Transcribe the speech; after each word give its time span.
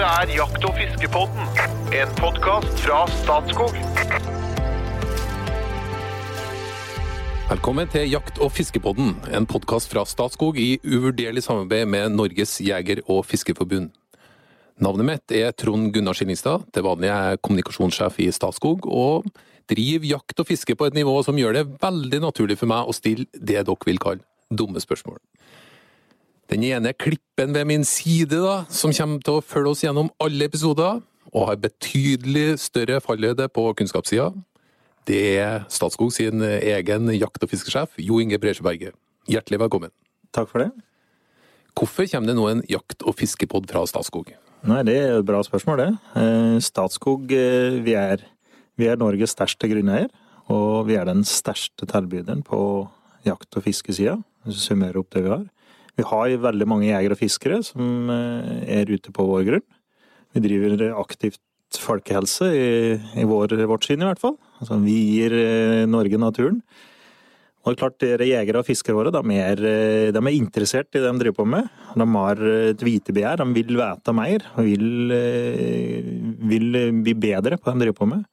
Dette 0.00 0.16
er 0.16 0.30
Jakt- 0.32 0.64
og 0.64 0.78
fiskepodden, 0.78 1.48
en 1.92 2.12
podkast 2.16 2.78
fra 2.80 3.02
Statskog. 3.18 3.74
Velkommen 7.50 7.90
til 7.92 8.08
Jakt- 8.08 8.40
og 8.40 8.48
fiskepodden, 8.56 9.10
en 9.28 9.44
podkast 9.44 9.92
fra 9.92 10.06
Statskog 10.08 10.56
i 10.56 10.78
uvurderlig 10.88 11.42
samarbeid 11.44 11.84
med 11.84 12.16
Norges 12.16 12.62
jeger- 12.64 13.02
og 13.12 13.26
fiskerforbund. 13.28 13.90
Navnet 14.80 15.04
mitt 15.04 15.36
er 15.36 15.52
Trond 15.52 15.92
Gunnar 15.92 16.16
Skillingstad. 16.16 16.64
Til 16.72 16.82
vanlig 16.82 17.12
er 17.12 17.36
kommunikasjonssjef 17.36 18.22
i 18.24 18.30
Statskog, 18.32 18.88
og 18.88 19.28
driver 19.68 20.06
jakt 20.16 20.40
og 20.40 20.46
fiske 20.48 20.78
på 20.80 20.86
et 20.88 20.94
nivå 20.96 21.22
som 21.22 21.36
gjør 21.36 21.52
det 21.52 21.66
veldig 21.82 22.22
naturlig 22.24 22.56
for 22.56 22.72
meg 22.72 22.88
å 22.88 22.96
stille 22.96 23.28
det 23.36 23.66
dere 23.66 23.76
vil 23.84 24.00
kalle 24.00 24.24
dumme 24.48 24.80
spørsmål. 24.80 25.20
Den 26.50 26.64
ene 26.66 26.90
klippen 26.98 27.52
ved 27.54 27.66
min 27.70 27.84
side, 27.86 28.34
da, 28.42 28.64
som 28.74 28.90
kommer 28.90 29.22
til 29.22 29.38
å 29.38 29.42
følge 29.44 29.70
oss 29.70 29.82
gjennom 29.84 30.08
alle 30.18 30.48
episoder, 30.50 30.98
og 31.30 31.44
har 31.46 31.60
betydelig 31.62 32.56
større 32.58 32.98
fallhøyde 33.04 33.46
på 33.54 33.68
kunnskapssida, 33.78 34.32
det 35.06 35.20
er 35.38 35.62
Statskog 35.70 36.10
sin 36.12 36.42
egen 36.42 37.12
jakt- 37.14 37.46
og 37.46 37.52
fiskesjef, 37.52 37.94
Jo 38.02 38.18
Inge 38.18 38.38
Bresjeberget. 38.42 38.96
Hjertelig 39.30 39.60
velkommen. 39.62 39.92
Takk 40.34 40.50
for 40.50 40.64
det. 40.64 40.72
Hvorfor 41.78 42.10
kommer 42.10 42.32
det 42.32 42.36
nå 42.36 42.48
en 42.50 42.64
jakt- 42.66 43.06
og 43.06 43.14
fiskepod 43.14 43.70
fra 43.70 43.84
Statskog? 43.86 44.34
Nei, 44.66 44.82
Det 44.82 44.96
er 44.96 45.18
et 45.20 45.24
bra 45.24 45.44
spørsmål, 45.46 45.76
det. 45.78 45.98
Eh, 46.16 46.58
Statskog 46.58 47.30
eh, 47.30 47.78
vi 47.78 47.94
er, 47.94 48.26
vi 48.76 48.90
er 48.90 48.96
Norges 48.96 49.36
største 49.38 49.70
grunneier. 49.70 50.10
Og 50.50 50.88
vi 50.88 50.98
er 50.98 51.06
den 51.06 51.22
største 51.22 51.86
tilbyderen 51.86 52.42
på 52.42 52.90
jakt- 53.24 53.54
og 53.56 53.62
fiskesida, 53.62 54.18
hvis 54.44 54.58
vi 54.58 54.66
summerer 54.74 54.98
opp 54.98 55.14
det 55.14 55.22
vi 55.22 55.30
har. 55.30 55.46
Vi 56.00 56.08
har 56.08 56.32
veldig 56.40 56.68
mange 56.68 56.88
jegere 56.88 57.16
og 57.16 57.20
fiskere 57.20 57.60
som 57.66 58.08
eh, 58.08 58.80
er 58.80 58.88
ute 58.88 59.12
på 59.12 59.26
vår 59.28 59.46
grunn. 59.48 59.66
Vi 60.32 60.42
driver 60.44 60.86
aktivt 60.96 61.42
folkehelse 61.76 62.46
i, 62.56 62.70
i 63.20 63.26
vår, 63.28 63.52
vårt 63.68 63.84
syn, 63.86 64.00
i 64.00 64.08
hvert 64.08 64.22
fall. 64.22 64.38
Altså, 64.62 64.78
vi 64.80 64.96
gir 64.96 65.34
eh, 65.36 65.84
Norge 65.90 66.20
naturen. 66.22 66.62
Og 67.60 67.68
det 67.68 67.74
er 67.74 67.80
klart, 67.82 67.98
dere 68.00 68.28
jegere 68.30 68.62
og 68.62 68.64
fiskere 68.64 68.96
våre 68.96 69.12
de 69.12 69.36
er, 69.36 69.60
eh, 69.68 70.12
de 70.16 70.22
er 70.22 70.38
interessert 70.38 70.88
i 70.94 71.02
det 71.02 71.10
de 71.10 71.20
driver 71.20 71.42
på 71.42 71.48
med. 71.52 71.68
De 71.92 72.06
har 72.14 72.40
et 72.70 72.86
vitebegjær, 72.86 73.42
de 73.42 73.58
vil 73.58 73.76
vite 73.82 74.16
mer 74.16 74.46
og 74.54 74.70
vil, 74.70 75.12
eh, 75.12 76.08
vil 76.54 76.80
bli 77.04 77.14
bedre 77.28 77.60
på 77.60 77.68
det 77.68 77.76
de 77.76 77.84
driver 77.84 78.00
på 78.00 78.10
med. 78.14 78.24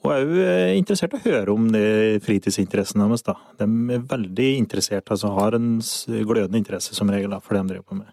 Og 0.00 0.12
er 0.14 0.22
jo 0.22 0.44
eh, 0.44 0.78
interessert 0.78 1.12
i 1.12 1.18
å 1.18 1.24
høre 1.26 1.52
om 1.52 1.66
de 1.72 2.18
fritidsinteressen 2.24 3.02
deres. 3.02 3.24
da. 3.26 3.36
De 3.60 3.68
er 3.68 4.06
veldig 4.08 4.48
interessert, 4.56 5.12
altså 5.12 5.34
har 5.36 5.56
en 5.58 5.74
glødende 6.08 6.60
interesse 6.60 6.96
som 6.96 7.12
regel 7.12 7.34
da, 7.34 7.40
for 7.44 7.56
det 7.56 7.66
de 7.66 7.74
driver 7.74 7.88
på 7.90 8.00
med. 8.00 8.10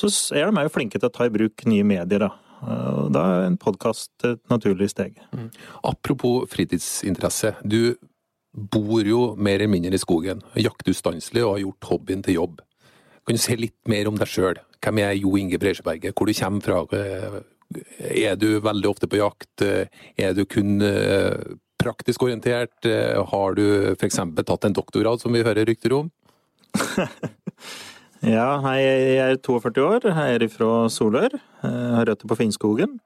Så 0.00 0.12
er 0.36 0.50
de 0.50 0.60
òg 0.60 0.72
flinke 0.74 1.00
til 1.00 1.08
å 1.08 1.14
ta 1.14 1.28
i 1.28 1.32
bruk 1.32 1.64
nye 1.70 1.86
medier. 1.86 2.26
da. 2.26 2.30
Og 2.60 3.08
da 3.14 3.24
er 3.38 3.46
en 3.48 3.56
podkast 3.60 4.12
et 4.28 4.40
naturlig 4.52 4.90
steg. 4.92 5.16
Apropos 5.86 6.44
fritidsinteresse. 6.52 7.54
Du 7.64 7.96
bor 8.52 9.06
jo 9.06 9.34
mer 9.36 9.60
eller 9.60 9.70
mindre 9.70 9.96
i 9.96 10.02
skogen, 10.02 10.42
jakter 10.58 10.92
ustanselig 10.92 11.44
og 11.46 11.54
har 11.54 11.62
gjort 11.64 11.88
hobbyen 11.92 12.24
til 12.26 12.36
jobb. 12.36 12.60
Kan 13.24 13.38
du 13.38 13.40
si 13.40 13.56
litt 13.56 13.78
mer 13.88 14.10
om 14.10 14.18
deg 14.18 14.28
sjøl? 14.28 14.60
Hvem 14.80 15.00
er 15.04 15.16
Jo 15.16 15.36
Inge 15.38 15.60
Breisjeberget? 15.60 16.16
Hvor 16.16 16.26
du 16.26 16.34
kommer 16.34 16.60
fra? 16.64 17.42
Er 17.70 18.38
du 18.40 18.48
veldig 18.64 18.88
ofte 18.90 19.06
på 19.10 19.20
jakt? 19.20 19.62
Er 19.62 20.32
du 20.34 20.42
kun 20.48 20.82
eh, 20.82 21.36
praktisk 21.80 22.24
orientert? 22.26 22.88
Har 23.30 23.54
du 23.54 23.64
f.eks. 23.94 24.18
tatt 24.42 24.66
en 24.66 24.74
doktorgrad, 24.76 25.22
som 25.22 25.32
vi 25.36 25.44
hører 25.46 25.68
rykter 25.70 25.94
om? 26.00 26.10
Ja, 28.20 28.58
hei, 28.60 28.82
jeg 28.84 29.20
er 29.32 29.38
42 29.40 29.80
år, 29.80 30.04
jeg 30.04 30.34
er 30.36 30.42
fra 30.52 30.90
Solør. 30.92 31.32
Jeg 31.64 31.92
har 31.96 32.04
røtter 32.04 32.28
på 32.28 32.36
Finnskogen. 32.36 32.98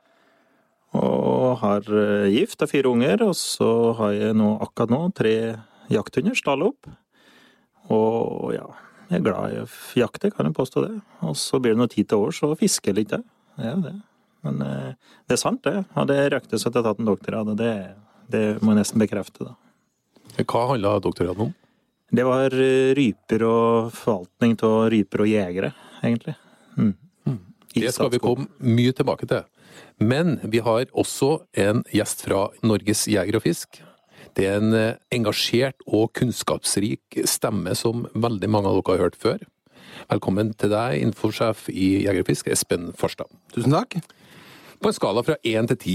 Og 0.98 1.61
har 1.61 1.87
eh, 1.87 2.33
gift 2.35 2.65
og 2.67 2.70
fire 2.73 2.91
unger, 2.91 3.23
og 3.23 3.37
så 3.39 3.92
har 4.01 4.17
jeg 4.17 4.35
nå, 4.35 4.48
akkurat 4.64 4.91
nå 4.91 5.01
tre 5.14 5.35
jakthunder, 5.95 6.35
Stallop. 6.35 6.91
Og 7.95 8.57
ja, 8.57 8.67
jeg 9.13 9.20
er 9.20 9.25
glad 9.29 9.55
i 9.55 9.63
å 9.63 9.69
jakte, 10.01 10.33
kan 10.35 10.51
jeg 10.51 10.58
påstå 10.58 10.83
det. 10.89 10.98
Og 11.23 11.39
så 11.39 11.63
blir 11.63 11.77
det 11.77 11.83
noe 11.85 11.95
tid 11.95 12.11
til 12.11 12.27
års 12.27 12.42
fisker 12.42 12.58
fiske 12.64 12.96
litt. 12.98 13.14
Det 13.14 13.69
er 13.69 13.77
jo 13.77 13.86
det. 13.86 13.95
Men 14.45 14.63
eh, 14.65 15.13
det 15.29 15.37
er 15.37 15.41
sant, 15.41 15.63
det. 15.65 15.85
Og 15.97 16.09
det 16.11 16.21
røktes 16.35 16.65
at 16.65 16.73
jeg 16.73 16.81
har 16.81 16.91
tatt 16.91 17.03
en 17.03 17.11
doktorgrad, 17.11 17.53
og 17.55 17.61
det, 17.61 17.75
det 18.33 18.45
må 18.61 18.75
jeg 18.75 18.83
nesten 18.83 19.03
bekrefte, 19.03 19.51
da. 19.51 19.55
Hva 20.43 20.67
handla 20.73 20.99
doktorgraden 21.03 21.49
om? 21.49 21.55
Det 22.15 22.27
var 22.27 22.55
eh, 22.55 22.93
ryper 22.97 23.47
og 23.49 23.95
forvaltning 23.97 24.55
av 24.67 24.91
ryper 24.93 25.25
og 25.25 25.31
jegere, 25.31 25.73
egentlig. 26.03 26.37
Mm. 26.77 26.95
I 27.75 27.83
Det 27.83 27.95
skal 27.95 28.13
vi 28.13 28.23
komme 28.23 28.47
mye 28.63 28.95
tilbake 28.95 29.27
til. 29.31 29.43
Men 29.99 30.39
vi 30.43 30.61
har 30.63 30.87
også 30.93 31.45
en 31.59 31.83
gjest 31.95 32.23
fra 32.27 32.49
Norges 32.63 33.07
Jeger 33.11 33.39
og 33.39 33.45
Fisk. 33.47 33.81
Det 34.35 34.47
er 34.51 34.61
en 34.61 34.75
eh, 34.75 35.01
engasjert 35.15 35.83
og 35.87 36.13
kunnskapsrik 36.19 37.19
stemme 37.31 37.75
som 37.79 38.07
veldig 38.15 38.51
mange 38.51 38.71
av 38.71 38.79
dere 38.81 38.97
har 38.97 39.07
hørt 39.09 39.19
før. 39.19 39.43
Velkommen 40.11 40.53
til 40.59 40.73
deg, 40.73 40.99
infosjef 41.03 41.69
i 41.71 42.05
Jeger 42.05 42.25
og 42.25 42.31
Fisk, 42.31 42.51
Espen 42.51 42.93
Farstad. 42.99 43.31
Tusen 43.55 43.75
takk. 43.75 43.99
På 44.84 44.90
en 44.92 44.96
skala 44.96 45.22
fra 45.24 45.39
én 45.48 45.68
til 45.70 45.78
ti, 45.80 45.95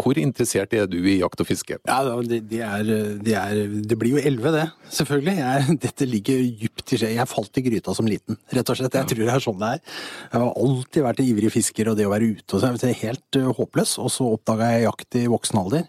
hvor 0.00 0.16
interessert 0.16 0.72
er 0.72 0.86
du 0.88 0.96
i 0.96 1.18
jakt 1.18 1.42
og 1.42 1.48
fiske? 1.48 1.76
Ja, 1.84 1.98
det, 2.24 2.38
det, 2.48 2.62
er, 2.64 2.92
det, 3.20 3.34
er, 3.36 3.58
det 3.84 3.98
blir 4.00 4.14
jo 4.16 4.22
elleve, 4.22 4.54
det. 4.54 4.64
Selvfølgelig. 4.96 5.34
Jeg, 5.42 5.74
dette 5.84 6.08
ligger 6.08 6.40
dypt 6.62 6.94
i 6.96 7.00
skje. 7.02 7.12
Jeg 7.18 7.28
falt 7.28 7.60
i 7.60 7.64
gryta 7.66 7.94
som 7.96 8.08
liten, 8.08 8.38
rett 8.48 8.72
og 8.72 8.80
slett. 8.80 8.96
Jeg 8.96 9.10
tror 9.10 9.20
det 9.26 9.34
er 9.34 9.44
sånn 9.44 9.60
det 9.60 9.72
er. 9.76 9.82
Jeg 10.30 10.40
har 10.40 10.60
alltid 10.64 11.04
vært 11.10 11.20
en 11.20 11.28
ivrig 11.34 11.52
fisker, 11.52 11.92
og 11.92 12.00
det 12.00 12.08
å 12.08 12.14
være 12.14 12.30
ute 12.32 12.56
og 12.56 12.64
så 12.64 12.88
er 12.88 13.00
helt 13.02 13.40
uh, 13.40 13.50
håpløs. 13.60 13.98
Og 14.00 14.08
så 14.14 14.28
oppdaga 14.38 14.72
jeg 14.72 14.86
jakt 14.88 15.20
i 15.20 15.26
voksen 15.30 15.60
alder. 15.60 15.84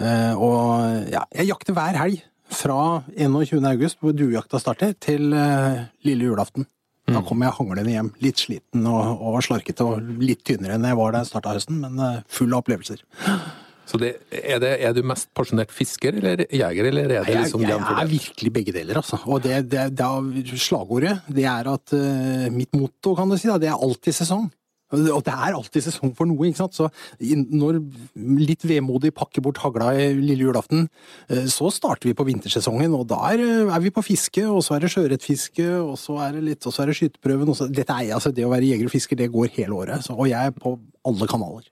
Eh, 0.00 0.34
og 0.36 1.08
ja, 1.12 1.24
jeg 1.36 1.50
jakter 1.50 1.76
hver 1.76 1.98
helg. 2.00 2.26
Fra 2.50 3.04
21. 3.14 3.62
august, 3.68 4.00
hvor 4.02 4.12
duejakta 4.16 4.58
starter, 4.58 4.92
til 4.98 5.32
eh, 5.38 5.84
lille 6.06 6.28
julaften. 6.28 6.66
Da 7.14 7.24
kommer 7.26 7.48
jeg 7.48 7.58
hanglende 7.58 7.94
hjem, 7.94 8.12
litt 8.24 8.42
sliten 8.42 8.86
og, 8.90 9.24
og 9.24 9.40
slarkete 9.46 9.86
og 9.86 10.12
litt 10.22 10.44
tynnere 10.46 10.76
enn 10.76 10.86
jeg 10.88 10.98
var 11.00 11.14
da 11.14 11.24
jeg 11.24 11.32
starta 11.32 11.56
høsten, 11.56 11.80
men 11.82 11.98
eh, 12.04 12.22
full 12.30 12.54
av 12.54 12.62
opplevelser. 12.62 13.02
Så 13.90 13.98
det, 13.98 14.12
er, 14.30 14.60
det, 14.62 14.70
er 14.86 14.94
du 14.94 15.00
mest 15.06 15.26
pasjonert 15.34 15.72
fisker 15.74 16.14
eller 16.20 16.44
jeger, 16.46 16.86
eller 16.92 17.08
er 17.08 17.24
det 17.26 17.32
Jeg, 17.32 17.40
liksom 17.42 17.64
jeg 17.64 17.72
jevnt 17.72 17.90
er 17.90 18.10
virkelig 18.12 18.52
begge 18.54 18.74
deler, 18.76 19.00
altså. 19.00 19.18
Og 19.26 19.42
det, 19.42 19.64
det, 19.72 19.88
det 19.98 20.60
slagordet, 20.62 21.16
det 21.26 21.46
er 21.50 21.72
at 21.72 21.96
uh, 21.96 22.46
mitt 22.54 22.70
motto, 22.78 23.16
kan 23.18 23.30
du 23.30 23.34
si, 23.34 23.50
da, 23.50 23.58
det 23.58 23.72
er 23.72 23.82
alltid 23.88 24.14
sesong. 24.20 24.46
Og 24.90 25.24
det- 25.24 25.32
er 25.32 25.54
alltid 25.54 25.82
sesong 25.86 26.14
for 26.16 26.26
noe, 26.26 26.48
ikke 26.48 26.56
sant. 26.56 26.74
Så 26.74 26.90
når 27.20 27.78
litt 28.16 28.62
vemodig 28.62 29.12
pakker 29.14 29.42
bort 29.42 29.58
hagla 29.58 29.92
i 29.94 30.12
lille 30.14 30.44
julaften, 30.44 30.88
eh, 31.28 31.46
så 31.46 31.70
starter 31.70 32.08
vi 32.10 32.14
på 32.14 32.26
vintersesongen, 32.26 32.92
og 32.98 33.06
da 33.08 33.20
er, 33.30 33.38
eh, 33.38 33.74
er 33.74 33.80
vi 33.80 33.90
på 33.90 34.02
fiske, 34.02 34.42
og 34.44 34.62
så 34.62 34.76
er 34.76 34.80
det 34.80 34.90
sjøørretfiske, 34.90 35.68
og 35.80 35.96
så 35.96 36.18
er 36.28 36.32
det 36.32 36.44
litt, 36.44 36.66
og 36.66 36.72
så 36.72 36.82
er 36.82 36.86
det 36.86 36.96
skyteprøven, 36.96 37.48
og 37.48 37.56
så 37.56 37.70
Dette 37.70 37.90
er, 37.90 38.14
altså, 38.14 38.34
det 38.34 38.44
å 38.44 38.50
være 38.50 38.66
jeger 38.66 38.84
og 38.84 38.90
fisker, 38.90 39.16
det 39.16 39.30
går 39.32 39.50
hele 39.50 39.70
året. 39.70 40.02
Så, 40.02 40.18
og 40.18 40.26
jeg 40.26 40.44
er 40.46 40.50
på 40.50 40.78
alle 41.06 41.26
kanaler. 41.26 41.64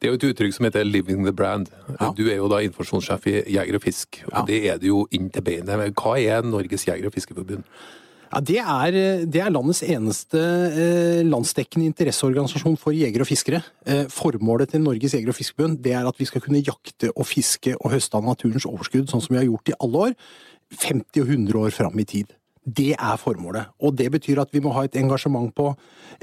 Det 0.00 0.08
er 0.08 0.12
jo 0.12 0.14
et 0.14 0.34
uttrykk 0.34 0.54
som 0.54 0.64
heter 0.64 0.84
'living 0.84 1.24
the 1.24 1.32
brand'. 1.32 1.68
Ja. 2.00 2.12
Du 2.12 2.26
er 2.30 2.36
jo 2.36 2.48
da 2.48 2.56
informasjonssjef 2.56 3.26
i 3.26 3.52
Jeger 3.52 3.74
og 3.74 3.82
Fisk, 3.82 4.22
og 4.32 4.32
Ja. 4.32 4.44
det 4.46 4.70
er 4.70 4.78
du 4.78 4.86
jo 4.86 5.06
inn 5.12 5.28
til 5.30 5.42
beinet. 5.42 5.94
Hva 5.94 6.16
er 6.18 6.42
Norges 6.42 6.86
jeger- 6.86 7.06
og 7.06 7.12
fiskeforbund? 7.12 7.64
Ja, 8.32 8.40
det 8.40 8.58
er, 8.60 8.96
det 9.30 9.40
er 9.42 9.52
landets 9.52 9.82
eneste 9.86 10.40
eh, 10.40 11.20
landsdekkende 11.26 11.86
interesseorganisasjon 11.90 12.78
for 12.80 12.96
jegere 12.96 13.26
og 13.26 13.30
fiskere. 13.30 13.60
Eh, 13.86 14.06
formålet 14.10 14.72
til 14.74 14.82
Norges 14.82 15.14
jeger- 15.14 15.30
og 15.30 15.38
fiskerbund 15.38 15.82
det 15.84 15.94
er 15.94 16.08
at 16.08 16.18
vi 16.18 16.28
skal 16.30 16.42
kunne 16.44 16.62
jakte 16.64 17.12
og 17.14 17.28
fiske 17.30 17.76
og 17.78 17.92
høste 17.94 18.18
av 18.18 18.26
naturens 18.26 18.66
overskudd, 18.68 19.06
sånn 19.10 19.22
som 19.22 19.36
vi 19.36 19.42
har 19.42 19.50
gjort 19.50 19.70
i 19.70 19.78
alle 19.78 20.08
år, 20.08 20.16
50 20.74 21.22
og 21.22 21.36
100 21.36 21.60
år 21.60 21.76
fram 21.76 22.00
i 22.00 22.08
tid. 22.08 22.34
Det 22.64 22.94
er 22.96 23.18
formålet. 23.20 23.68
Og 23.84 23.92
det 23.92 24.06
betyr 24.14 24.40
at 24.40 24.52
vi 24.54 24.62
må 24.64 24.72
ha 24.72 24.86
et 24.86 24.96
engasjement 24.96 25.50
på 25.52 25.66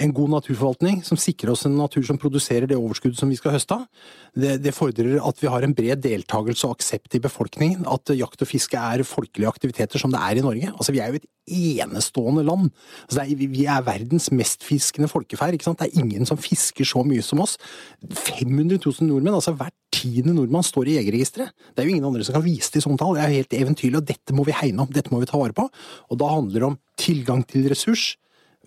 en 0.02 0.14
god 0.18 0.32
naturforvaltning 0.34 1.04
som 1.06 1.20
sikrer 1.20 1.52
oss 1.54 1.68
en 1.68 1.76
natur 1.78 2.02
som 2.08 2.18
produserer 2.18 2.66
det 2.70 2.80
overskuddet 2.80 3.20
som 3.20 3.30
vi 3.30 3.38
skal 3.38 3.54
høste 3.54 3.78
av. 3.78 3.84
Det, 4.34 4.56
det 4.64 4.74
fordrer 4.74 5.20
at 5.22 5.38
vi 5.42 5.52
har 5.54 5.62
en 5.62 5.76
bred 5.78 6.02
deltakelse 6.02 6.66
og 6.66 6.80
aksept 6.80 7.14
i 7.20 7.22
befolkningen. 7.22 7.86
At 7.86 8.09
jakt 8.18 8.42
og 8.42 8.50
fiske 8.50 8.80
er 8.80 9.06
folkelige 9.06 9.54
aktiviteter 9.54 10.02
som 10.02 10.14
det 10.14 10.24
er 10.24 10.42
i 10.42 10.46
Norge. 10.46 10.74
Altså, 10.74 10.96
vi 10.96 11.04
er 11.04 11.14
jo 11.14 11.22
et 11.22 11.30
enestående 11.52 12.44
land. 12.48 12.70
Altså, 13.09 13.22
er, 13.26 13.36
vi- 13.36 13.66
er 13.66 13.84
verdens 13.86 14.30
mestfiskende 14.32 15.09
folkeferd. 15.12 15.53
Ikke 15.58 15.68
sant? 15.68 15.80
Det 15.84 15.92
er 15.92 16.00
ingen 16.03 16.26
som 16.30 16.40
fisker 16.42 16.88
så 16.88 17.03
mye 17.06 17.22
som 17.26 17.44
oss. 17.44 17.58
500 18.09 18.80
000 18.82 19.08
nordmenn, 19.09 19.36
altså 19.38 19.53
hvert 19.59 19.76
tiende 19.92 20.34
nordmann 20.34 20.64
står 20.66 20.88
i 20.90 20.98
jegerregisteret. 20.98 21.52
Det 21.76 21.84
er 21.84 21.90
jo 21.90 21.96
ingen 21.96 22.08
andre 22.09 22.24
som 22.26 22.38
kan 22.38 22.46
vise 22.46 22.72
til 22.74 22.82
sånne 22.86 22.98
tall. 23.02 23.16
Det 23.18 23.24
er 23.26 23.30
jo 23.34 23.40
helt 23.42 23.56
eventyrlig, 23.62 23.98
og 24.02 24.08
dette 24.09 24.36
må 24.38 24.46
vi 24.48 24.56
hegne 24.58 24.86
om. 24.86 24.92
Dette 24.92 25.12
må 25.14 25.20
vi 25.22 25.30
ta 25.30 25.38
vare 25.42 25.53
på. 25.58 25.68
Og 26.09 26.18
da 26.22 26.32
handler 26.32 26.59
det 26.59 26.70
om 26.72 26.80
tilgang 27.02 27.46
til 27.48 27.68
ressurs, 27.72 28.16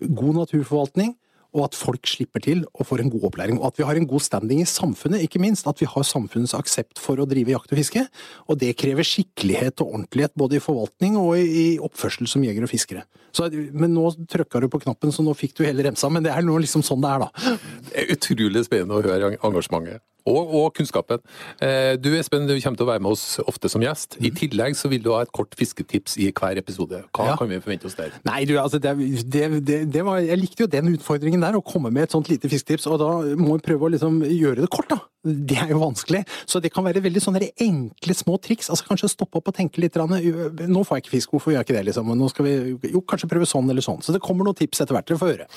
god 0.01 0.35
naturforvaltning 0.43 1.15
og 1.55 1.69
at 1.69 1.77
folk 1.79 2.07
slipper 2.09 2.43
til 2.43 2.63
og 2.75 2.87
får 2.89 3.01
en 3.01 3.11
god 3.13 3.29
opplæring. 3.29 3.59
Og 3.61 3.69
at 3.69 3.79
vi 3.79 3.87
har 3.87 3.97
en 3.97 4.07
god 4.09 4.23
standing 4.23 4.61
i 4.61 4.67
samfunnet, 4.69 5.23
ikke 5.23 5.39
minst. 5.41 5.67
At 5.67 5.79
vi 5.81 5.87
har 5.89 6.07
samfunnets 6.07 6.55
aksept 6.57 6.99
for 7.01 7.21
å 7.21 7.27
drive 7.29 7.55
jakt 7.55 7.71
og 7.71 7.79
fiske. 7.79 8.03
Og 8.51 8.59
det 8.61 8.73
krever 8.79 9.07
skikkelighet 9.07 9.79
og 9.83 9.93
ordentlighet 9.93 10.35
både 10.37 10.59
i 10.59 10.63
forvaltning 10.63 11.15
og 11.21 11.39
i 11.39 11.67
oppførsel 11.83 12.27
som 12.29 12.43
jeger 12.43 12.67
og 12.67 12.71
fiskere. 12.71 13.05
Så, 13.35 13.47
men 13.75 13.95
nå 13.95 14.09
trykka 14.31 14.61
du 14.63 14.69
på 14.71 14.81
knappen, 14.83 15.11
så 15.15 15.23
nå 15.23 15.35
fikk 15.35 15.57
du 15.57 15.65
hele 15.67 15.87
remsa. 15.87 16.11
Men 16.11 16.27
det 16.27 16.35
er 16.35 16.43
nå 16.45 16.59
liksom 16.63 16.83
sånn 16.85 17.03
det 17.03 17.13
er, 17.15 17.25
da. 17.25 17.55
Det 17.87 18.03
er 18.03 18.13
utrolig 18.15 18.65
spennende 18.67 18.99
å 18.99 19.05
høre 19.05 19.35
engasjementet. 19.39 20.03
Og, 20.25 20.53
og, 20.57 20.71
kunnskapen. 20.73 21.21
Eh, 21.61 21.93
du 22.01 22.09
Espen, 22.17 22.47
du 22.49 22.55
kommer 22.57 22.79
til 22.79 22.87
å 22.87 22.89
være 22.89 23.03
med 23.05 23.13
oss 23.13 23.37
ofte 23.45 23.69
som 23.69 23.83
gjest. 23.85 24.17
I 24.25 24.31
tillegg 24.33 24.77
så 24.77 24.89
vil 24.89 25.03
du 25.05 25.11
ha 25.13 25.21
et 25.21 25.33
kort 25.35 25.53
fisketips 25.57 26.17
i 26.17 26.31
hver 26.31 26.57
episode. 26.57 27.03
Hva 27.13 27.27
ja. 27.29 27.35
kan 27.37 27.51
vi 27.51 27.59
forvente 27.61 27.85
oss 27.89 27.97
der? 27.99 28.15
Nei, 28.25 28.39
du, 28.49 28.55
altså, 28.57 28.79
det, 28.81 28.95
det, 29.29 29.83
det 29.93 30.05
var, 30.05 30.23
Jeg 30.25 30.39
likte 30.41 30.65
jo 30.65 30.71
den 30.71 30.95
utfordringen 30.95 31.45
der, 31.45 31.57
å 31.59 31.65
komme 31.65 31.91
med 31.93 32.07
et 32.07 32.15
sånt 32.15 32.31
lite 32.31 32.49
fisketips. 32.49 32.87
Og 32.89 32.97
da 33.01 33.11
må 33.37 33.59
vi 33.59 33.65
prøve 33.67 33.85
å 33.85 33.91
liksom 33.93 34.23
gjøre 34.25 34.63
det 34.65 34.71
kort, 34.73 34.89
da. 34.95 35.03
Det 35.25 35.57
er 35.61 35.73
jo 35.73 35.81
vanskelig. 35.81 36.23
Så 36.49 36.61
det 36.61 36.73
kan 36.73 36.85
være 36.85 37.03
veldig 37.05 37.21
sånne 37.21 37.51
enkle, 37.61 38.17
små 38.17 38.39
triks. 38.41 38.71
altså 38.73 38.89
Kanskje 38.89 39.11
stoppe 39.13 39.41
opp 39.41 39.53
og 39.53 39.57
tenke 39.57 39.81
litt. 39.83 39.97
Nå 39.97 40.85
får 40.85 40.99
jeg 40.99 41.05
ikke 41.05 41.15
fisk, 41.19 41.35
hvorfor 41.35 41.53
gjør 41.53 41.61
jeg 41.61 41.69
ikke 41.69 41.77
det? 41.77 41.85
liksom? 41.91 42.09
Nå 42.17 42.31
skal 42.33 42.49
vi 42.49 42.55
jo 42.93 43.05
kanskje 43.05 43.29
prøve 43.29 43.49
sånn 43.49 43.69
eller 43.69 43.85
sånn. 43.85 44.01
Så 44.05 44.15
det 44.15 44.23
kommer 44.25 44.49
noen 44.49 44.57
tips 44.57 44.81
etter 44.81 44.97
hvert. 44.97 45.09
Dere 45.09 45.21
får 45.21 45.33
høre. 45.35 45.49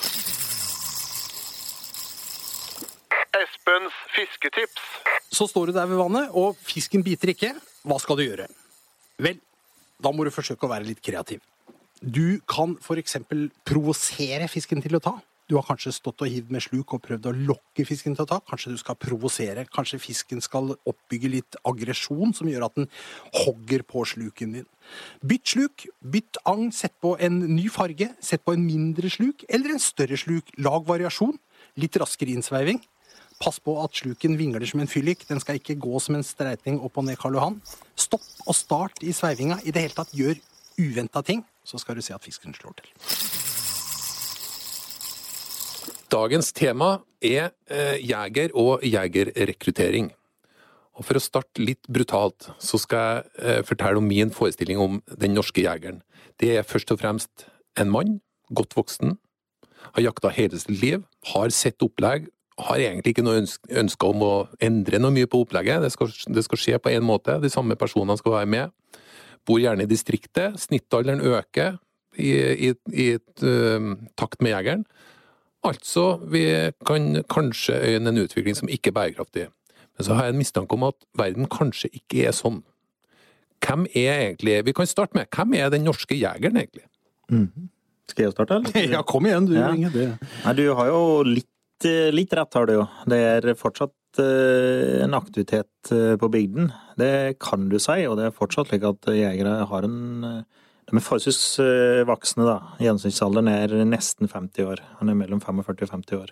Fisketips. 4.15 4.81
Så 5.31 5.47
står 5.49 5.69
du 5.69 5.77
der 5.77 5.89
ved 5.89 5.99
vannet, 6.01 6.33
og 6.33 6.57
fisken 6.65 7.03
biter 7.05 7.33
ikke. 7.33 7.53
Hva 7.87 7.99
skal 8.01 8.19
du 8.19 8.25
gjøre? 8.25 8.49
Vel, 9.21 9.39
da 9.99 10.11
må 10.15 10.25
du 10.25 10.33
forsøke 10.33 10.67
å 10.67 10.71
være 10.71 10.87
litt 10.87 11.01
kreativ. 11.05 11.43
Du 11.99 12.39
kan 12.47 12.77
f.eks. 12.79 13.17
provosere 13.67 14.47
fisken 14.51 14.81
til 14.83 14.95
å 14.95 15.03
ta. 15.03 15.17
Du 15.49 15.55
har 15.57 15.65
kanskje 15.65 15.95
stått 15.95 16.21
og 16.21 16.29
hivd 16.29 16.51
med 16.53 16.61
sluk 16.61 16.91
og 16.93 17.01
prøvd 17.07 17.25
å 17.31 17.33
lokke 17.33 17.83
fisken 17.87 18.13
til 18.13 18.21
å 18.21 18.29
ta. 18.29 18.37
Kanskje 18.45 18.75
du 18.75 18.77
skal 18.77 18.97
provosere. 19.01 19.63
Kanskje 19.73 19.97
fisken 20.03 20.43
skal 20.45 20.75
oppbygge 20.77 21.31
litt 21.33 21.57
aggresjon 21.65 22.35
som 22.37 22.51
gjør 22.51 22.67
at 22.67 22.77
den 22.77 22.85
hogger 23.41 23.81
på 23.89 24.03
sluken 24.11 24.53
din. 24.59 24.67
Bytt 25.25 25.55
sluk, 25.55 25.87
bytt 26.05 26.37
agn, 26.49 26.69
sett 26.75 26.93
på 27.01 27.15
en 27.17 27.41
ny 27.55 27.65
farge, 27.73 28.11
sett 28.21 28.45
på 28.45 28.53
en 28.53 28.61
mindre 28.61 29.09
sluk 29.09 29.41
eller 29.49 29.73
en 29.73 29.81
større 29.81 30.21
sluk. 30.21 30.53
Lag 30.61 30.85
variasjon. 30.85 31.33
Litt 31.81 31.97
raskere 31.97 32.37
innsveiving. 32.37 32.83
Pass 33.39 33.55
på 33.63 33.71
at 33.79 33.95
sluken 33.95 34.33
vingler 34.35 34.65
som 34.67 34.81
en 34.83 34.89
fyllik. 34.91 35.21
Den 35.29 35.39
skal 35.39 35.61
ikke 35.61 35.77
gå 35.79 35.99
som 36.03 36.17
en 36.17 36.25
streiting 36.27 36.81
opp 36.83 36.97
og 36.99 37.05
ned 37.07 37.15
Karl 37.21 37.37
Johan. 37.37 37.59
Stopp 37.95 38.25
og 38.43 38.55
start 38.57 38.99
i 38.99 39.13
sveivinga. 39.15 39.61
I 39.63 39.71
det 39.71 39.85
hele 39.85 39.95
tatt 39.95 40.11
gjør 40.11 40.35
uventa 40.79 41.21
ting, 41.23 41.45
så 41.63 41.79
skal 41.79 41.95
du 41.95 42.03
se 42.03 42.15
at 42.15 42.23
fisken 42.25 42.55
slår 42.55 42.75
til. 42.81 42.89
Dagens 46.11 46.51
tema 46.57 46.97
er 47.23 47.53
eh, 47.71 48.01
jeger 48.03 48.51
og 48.57 48.83
jegerrekruttering. 48.83 50.09
Og 50.99 51.05
For 51.07 51.15
å 51.15 51.21
starte 51.23 51.63
litt 51.63 51.87
brutalt, 51.87 52.49
så 52.59 52.79
skal 52.81 53.05
jeg 53.05 53.29
eh, 53.39 53.61
fortelle 53.63 54.01
om 54.01 54.09
min 54.09 54.33
forestilling 54.35 54.81
om 54.83 54.97
den 55.15 55.37
norske 55.37 55.63
jegeren. 55.63 56.01
Det 56.41 56.57
er 56.57 56.67
først 56.67 56.91
og 56.91 56.99
fremst 56.99 57.47
en 57.79 57.93
mann, 57.93 58.17
godt 58.51 58.75
voksen, 58.75 59.15
har 59.93 60.03
jakta 60.03 60.33
hele 60.35 60.59
sitt 60.59 60.75
liv, 60.81 61.05
har 61.31 61.55
sett 61.55 61.79
opplegg 61.85 62.27
har 62.67 62.81
egentlig 62.81 63.13
ikke 63.13 63.25
noe 63.25 63.41
ønske 63.81 64.09
om 64.09 64.23
å 64.25 64.33
endre 64.63 64.99
noe 65.01 65.13
mye 65.15 65.29
på 65.29 65.43
opplegget. 65.43 65.83
Det 65.83 65.91
skal, 65.93 66.11
det 66.35 66.43
skal 66.45 66.61
skje 66.61 66.79
på 66.81 66.93
én 66.93 67.05
måte. 67.05 67.37
De 67.43 67.51
samme 67.51 67.77
personene 67.79 68.17
skal 68.19 68.39
være 68.39 68.49
med. 68.51 68.97
Bor 69.47 69.61
gjerne 69.61 69.85
i 69.85 69.89
distriktet. 69.89 70.59
Snittalderen 70.61 71.23
øker 71.23 71.77
i, 72.19 72.31
i, 72.69 72.73
i 72.91 73.07
uh, 73.15 73.93
takt 74.19 74.43
med 74.43 74.53
jegeren. 74.53 74.83
Altså, 75.63 76.19
vi 76.31 76.43
kan 76.87 77.23
kanskje 77.31 77.79
øyne 77.93 78.13
en 78.13 78.21
utvikling 78.23 78.55
som 78.55 78.71
ikke 78.71 78.93
er 78.93 78.97
bærekraftig. 78.99 79.47
Men 79.97 80.07
så 80.07 80.15
har 80.15 80.29
jeg 80.29 80.35
en 80.35 80.39
mistanke 80.39 80.75
om 80.75 80.85
at 80.87 80.95
verden 81.19 81.49
kanskje 81.51 81.91
ikke 81.91 82.29
er 82.29 82.35
sånn. 82.35 82.61
Hvem 83.59 83.89
er 83.91 84.13
egentlig 84.29 84.53
Vi 84.65 84.71
kan 84.71 84.87
starte 84.87 85.17
med 85.17 85.27
hvem 85.35 85.53
er 85.59 85.69
den 85.69 85.83
norske 85.83 86.15
jegeren, 86.15 86.55
egentlig? 86.55 86.85
Mm. 87.27 87.67
Skal 88.07 88.23
jeg 88.23 88.31
starte, 88.31 88.55
eller? 88.55 88.91
Ja, 88.95 89.01
kom 89.03 89.27
igjen, 89.27 89.49
du. 89.49 89.57
Ja. 89.59 89.73
Nei, 89.75 90.53
du 90.55 90.63
har 90.73 90.87
jo 90.87 91.01
litt 91.27 91.49
litt, 91.85 92.33
rett 92.35 92.57
har 92.57 92.67
du 92.67 92.73
jo. 92.75 92.85
Det 93.09 93.19
er 93.19 93.47
fortsatt 93.57 94.21
eh, 94.21 94.99
en 95.05 95.17
aktivitet 95.17 95.91
eh, 95.95 96.15
på 96.19 96.29
bygden. 96.33 96.71
Det 96.99 97.39
kan 97.41 97.67
du 97.71 97.77
si, 97.79 98.01
og 98.07 98.17
det 98.19 98.29
er 98.29 98.35
fortsatt 98.35 98.71
slik 98.71 98.87
at 98.89 99.11
jegere 99.15 99.59
har 99.69 99.87
en 99.87 99.99
De 100.89 100.97
er 100.97 101.05
forholdsvis 101.05 101.61
voksne, 102.09 102.47
da. 102.47 102.57
Gjennomsnittsalderen 102.81 103.51
er 103.51 103.75
nesten 103.85 104.27
50 104.27 104.65
år. 104.65 104.79
Han 104.99 105.11
er 105.11 105.19
mellom 105.19 105.41
45 105.43 105.85
og 105.85 105.91
50 105.93 106.17
år. 106.17 106.31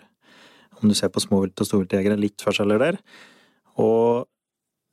Om 0.82 0.90
du 0.90 0.94
ser 0.98 1.12
på 1.14 1.22
småvilt- 1.22 1.60
og 1.62 1.68
storviltjegere, 1.68 2.18
litt 2.18 2.42
forskjeller 2.42 2.82
der. 2.82 2.98
Og 3.78 4.26
Eh, 4.26 4.37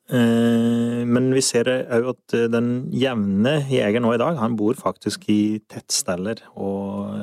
men 0.06 1.32
vi 1.34 1.42
ser 1.42 1.70
òg 1.70 2.10
at 2.12 2.34
eh, 2.38 2.50
den 2.54 2.92
jevne 2.94 3.56
jeger 3.72 4.04
nå 4.04 4.12
i 4.14 4.20
dag, 4.22 4.38
han 4.38 4.58
bor 4.60 4.78
faktisk 4.78 5.26
i 5.34 5.58
tettsteller 5.72 6.44
og, 6.54 7.16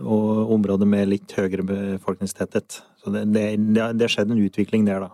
og 0.00 0.54
områder 0.56 0.88
med 0.88 1.10
litt 1.10 1.34
høyere 1.36 1.66
befolkningstetthet. 1.68 2.78
Så 3.02 3.12
det, 3.12 3.26
det, 3.34 3.44
det 3.76 4.06
har 4.06 4.14
skjedd 4.14 4.32
en 4.32 4.40
utvikling 4.40 4.88
der, 4.88 5.04
da. 5.04 5.12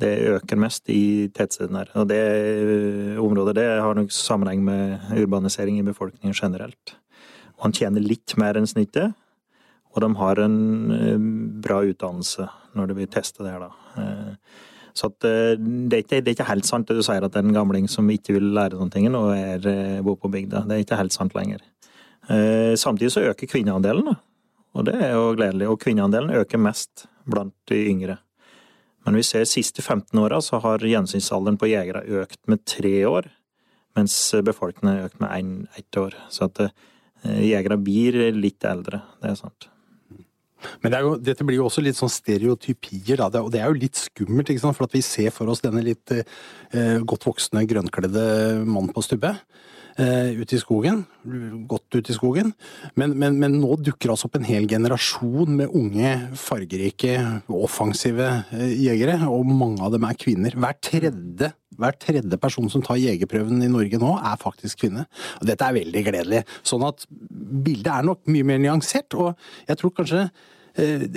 Det 0.00 0.14
øker 0.30 0.56
mest 0.56 0.88
i 0.88 1.28
tettstedene 1.34 1.82
her. 1.82 1.90
Og 1.98 2.06
det 2.12 2.20
eh, 2.22 3.18
området 3.20 3.58
det 3.58 3.66
har 3.82 3.98
nok 3.98 4.14
sammenheng 4.14 4.62
med 4.64 5.10
urbanisering 5.18 5.82
i 5.82 5.86
befolkningen 5.90 6.36
generelt. 6.36 6.94
Og 7.58 7.68
han 7.68 7.76
tjener 7.76 8.06
litt 8.06 8.38
mer 8.40 8.56
enn 8.56 8.70
snittet, 8.70 9.18
og 9.90 10.04
de 10.04 10.14
har 10.14 10.38
en 10.38 10.58
bra 11.60 11.82
utdannelse 11.82 12.46
når 12.78 12.86
det 12.86 12.96
blir 13.00 13.08
testet 13.10 13.48
her, 13.50 13.66
da. 13.66 14.36
Så 14.94 15.10
at, 15.10 15.24
eh, 15.24 15.56
det, 15.56 15.96
er 15.96 16.02
ikke, 16.04 16.20
det, 16.20 16.28
er 16.28 16.36
ikke, 16.36 16.48
helt 16.50 16.68
sant 16.68 16.88
det 16.88 16.98
du 16.98 17.04
sier 17.06 17.24
at 17.24 17.34
det 17.34 17.40
er 17.40 17.48
en 17.48 17.56
gamling 17.56 17.86
som 17.90 18.08
ikke 18.10 18.36
vil 18.36 18.50
lære 18.56 18.78
noen 18.78 18.92
ting 18.92 19.08
og 19.10 19.32
er, 19.34 19.66
eh, 19.70 20.00
bor 20.04 20.18
på 20.20 20.30
bygda. 20.32 20.64
Det 20.68 20.76
er 20.76 20.84
ikke 20.84 21.00
helt 21.00 21.16
sant 21.16 21.36
lenger. 21.38 21.62
Eh, 22.30 22.74
samtidig 22.78 23.12
så 23.14 23.24
øker 23.30 23.50
kvinneandelen, 23.50 24.12
og 24.74 24.86
det 24.86 24.96
er 24.98 25.14
jo 25.16 25.32
gledelig. 25.38 25.70
Og 25.70 25.80
kvinneandelen 25.82 26.34
øker 26.42 26.62
mest 26.62 27.06
blant 27.30 27.54
de 27.70 27.80
yngre. 27.90 28.18
Men 29.06 29.16
vi 29.16 29.24
ser 29.24 29.48
siste 29.48 29.82
15 29.82 30.18
åra 30.20 30.42
så 30.44 30.60
har 30.60 30.84
gjensynsalderen 30.84 31.58
på 31.58 31.70
jegere 31.70 32.04
økt 32.20 32.40
med 32.52 32.64
tre 32.68 32.94
år, 33.08 33.30
mens 33.96 34.14
befolkningen 34.44 34.98
har 34.98 35.08
økt 35.08 35.20
med 35.22 35.68
ett 35.80 35.96
år. 35.98 36.14
Så 36.28 36.50
at 36.50 36.68
jegere 37.24 37.80
blir 37.80 38.20
litt 38.36 38.64
eldre, 38.68 39.00
det 39.22 39.32
er 39.32 39.40
sant. 39.40 39.70
Men 40.82 40.92
det 40.92 41.02
jo, 41.04 41.14
dette 41.30 41.46
blir 41.46 41.60
jo 41.60 41.66
også 41.68 41.84
litt 41.84 41.98
sånn 41.98 42.12
stereotypier, 42.12 43.20
da. 43.20 43.30
og 43.42 43.50
det 43.54 43.62
er 43.62 43.70
jo 43.70 43.80
litt 43.80 43.98
skummelt, 44.00 44.52
for 44.70 44.86
at 44.86 44.96
vi 44.96 45.02
ser 45.04 45.34
for 45.34 45.50
oss 45.52 45.64
denne 45.64 45.82
litt 45.86 46.14
eh, 46.14 46.98
godt 47.00 47.26
voksne, 47.28 47.66
grønnkledde 47.70 48.24
mannen 48.66 48.92
på 48.94 49.04
stubbe 49.04 49.34
eh, 49.36 49.60
ute 49.98 50.56
i 50.56 50.60
skogen. 50.60 51.04
Godt 51.68 51.96
ute 51.98 52.12
i 52.12 52.16
skogen. 52.16 52.52
Men, 52.98 53.14
men, 53.18 53.38
men, 53.40 53.56
nå 53.60 53.76
dukker 53.82 54.12
altså 54.12 54.28
opp 54.28 54.38
en 54.38 54.46
hel 54.48 54.68
generasjon 54.70 55.56
med 55.58 55.74
unge, 55.76 56.12
fargerike, 56.40 57.16
offensive 57.52 58.28
eh, 58.56 58.76
jegere, 58.86 59.18
og 59.28 59.48
mange 59.48 59.82
av 59.84 59.94
dem 59.94 60.06
er 60.08 60.20
kvinner. 60.20 60.56
Hver 60.60 60.78
tredje, 60.84 61.50
hver 61.80 61.98
tredje 62.00 62.40
person 62.40 62.70
som 62.72 62.84
tar 62.84 63.00
jegerprøven 63.00 63.64
i 63.64 63.72
Norge 63.72 64.00
nå, 64.00 64.14
er 64.18 64.40
faktisk 64.40 64.84
kvinne. 64.84 65.08
Og 65.40 65.50
dette 65.50 65.66
er 65.66 65.80
veldig 65.80 66.06
gledelig. 66.06 66.44
Sånn 66.66 66.86
at 66.86 67.04
bildet 67.10 67.92
er 67.94 68.08
nok 68.08 68.24
mye 68.30 68.48
mer 68.52 68.62
nyansert, 68.62 69.16
og 69.18 69.34
jeg 69.68 69.80
tror 69.80 69.94
kanskje 70.00 70.28
Eh, 70.28 70.59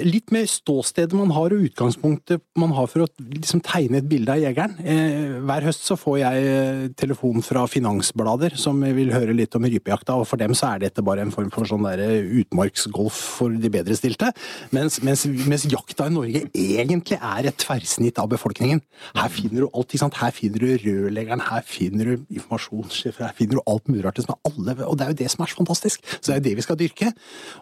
litt 0.04 0.32
med 0.34 0.50
ståstedet 0.50 1.16
man 1.18 1.32
har 1.36 1.54
og 1.54 1.68
utgangspunktet 1.68 2.42
man 2.60 2.74
har 2.76 2.88
for 2.90 3.06
å 3.06 3.08
liksom 3.20 3.62
tegne 3.66 4.00
et 4.00 4.08
bilde 4.10 4.34
av 4.34 4.42
jegeren. 4.42 4.76
Eh, 4.84 5.38
hver 5.44 5.68
høst 5.68 5.86
så 5.88 5.98
får 6.00 6.18
jeg 6.22 6.48
eh, 6.50 6.84
telefon 7.00 7.44
fra 7.46 7.66
finansblader 7.70 8.58
som 8.60 8.80
vil 8.84 9.14
høre 9.14 9.36
litt 9.36 9.56
om 9.58 9.66
rypejakta, 9.68 10.18
og 10.20 10.28
for 10.30 10.42
dem 10.42 10.56
så 10.58 10.74
er 10.74 10.84
dette 10.86 11.04
bare 11.06 11.26
en 11.26 11.34
form 11.34 11.52
for 11.54 11.70
sånn 11.70 11.86
utmarksgolf 11.86 13.18
for 13.40 13.54
de 13.64 13.72
bedrestilte. 13.74 14.32
Mens, 14.76 15.00
mens, 15.06 15.26
mens, 15.28 15.68
jakta 15.70 16.08
i 16.10 16.14
Norge 16.14 16.44
egentlig 16.54 17.20
er 17.20 17.50
et 17.50 17.60
tverrsnitt 17.62 18.20
av 18.22 18.30
befolkningen. 18.34 18.82
Her 19.18 19.32
finner 19.34 19.64
du 19.64 19.70
alt, 19.70 19.90
ikke 19.90 20.04
sant. 20.04 20.20
Her 20.22 20.34
finner 20.36 20.64
du 20.64 20.70
rørleggeren, 20.84 21.44
her 21.50 21.66
finner 21.68 22.14
du 22.14 22.28
informasjonssjefer, 22.38 23.28
her 23.28 23.38
finner 23.38 23.60
du 23.60 23.64
alt 23.70 23.90
mulig 23.92 24.06
rart. 24.06 24.22
Og 24.24 24.60
det 24.98 25.08
er 25.08 25.14
jo 25.14 25.20
det 25.24 25.32
som 25.34 25.46
er 25.46 25.52
så 25.52 25.62
fantastisk. 25.62 26.04
Så 26.20 26.30
det 26.30 26.36
er 26.36 26.42
jo 26.42 26.48
det 26.50 26.56
vi 26.60 26.68
skal 26.68 26.80
dyrke. 26.80 27.14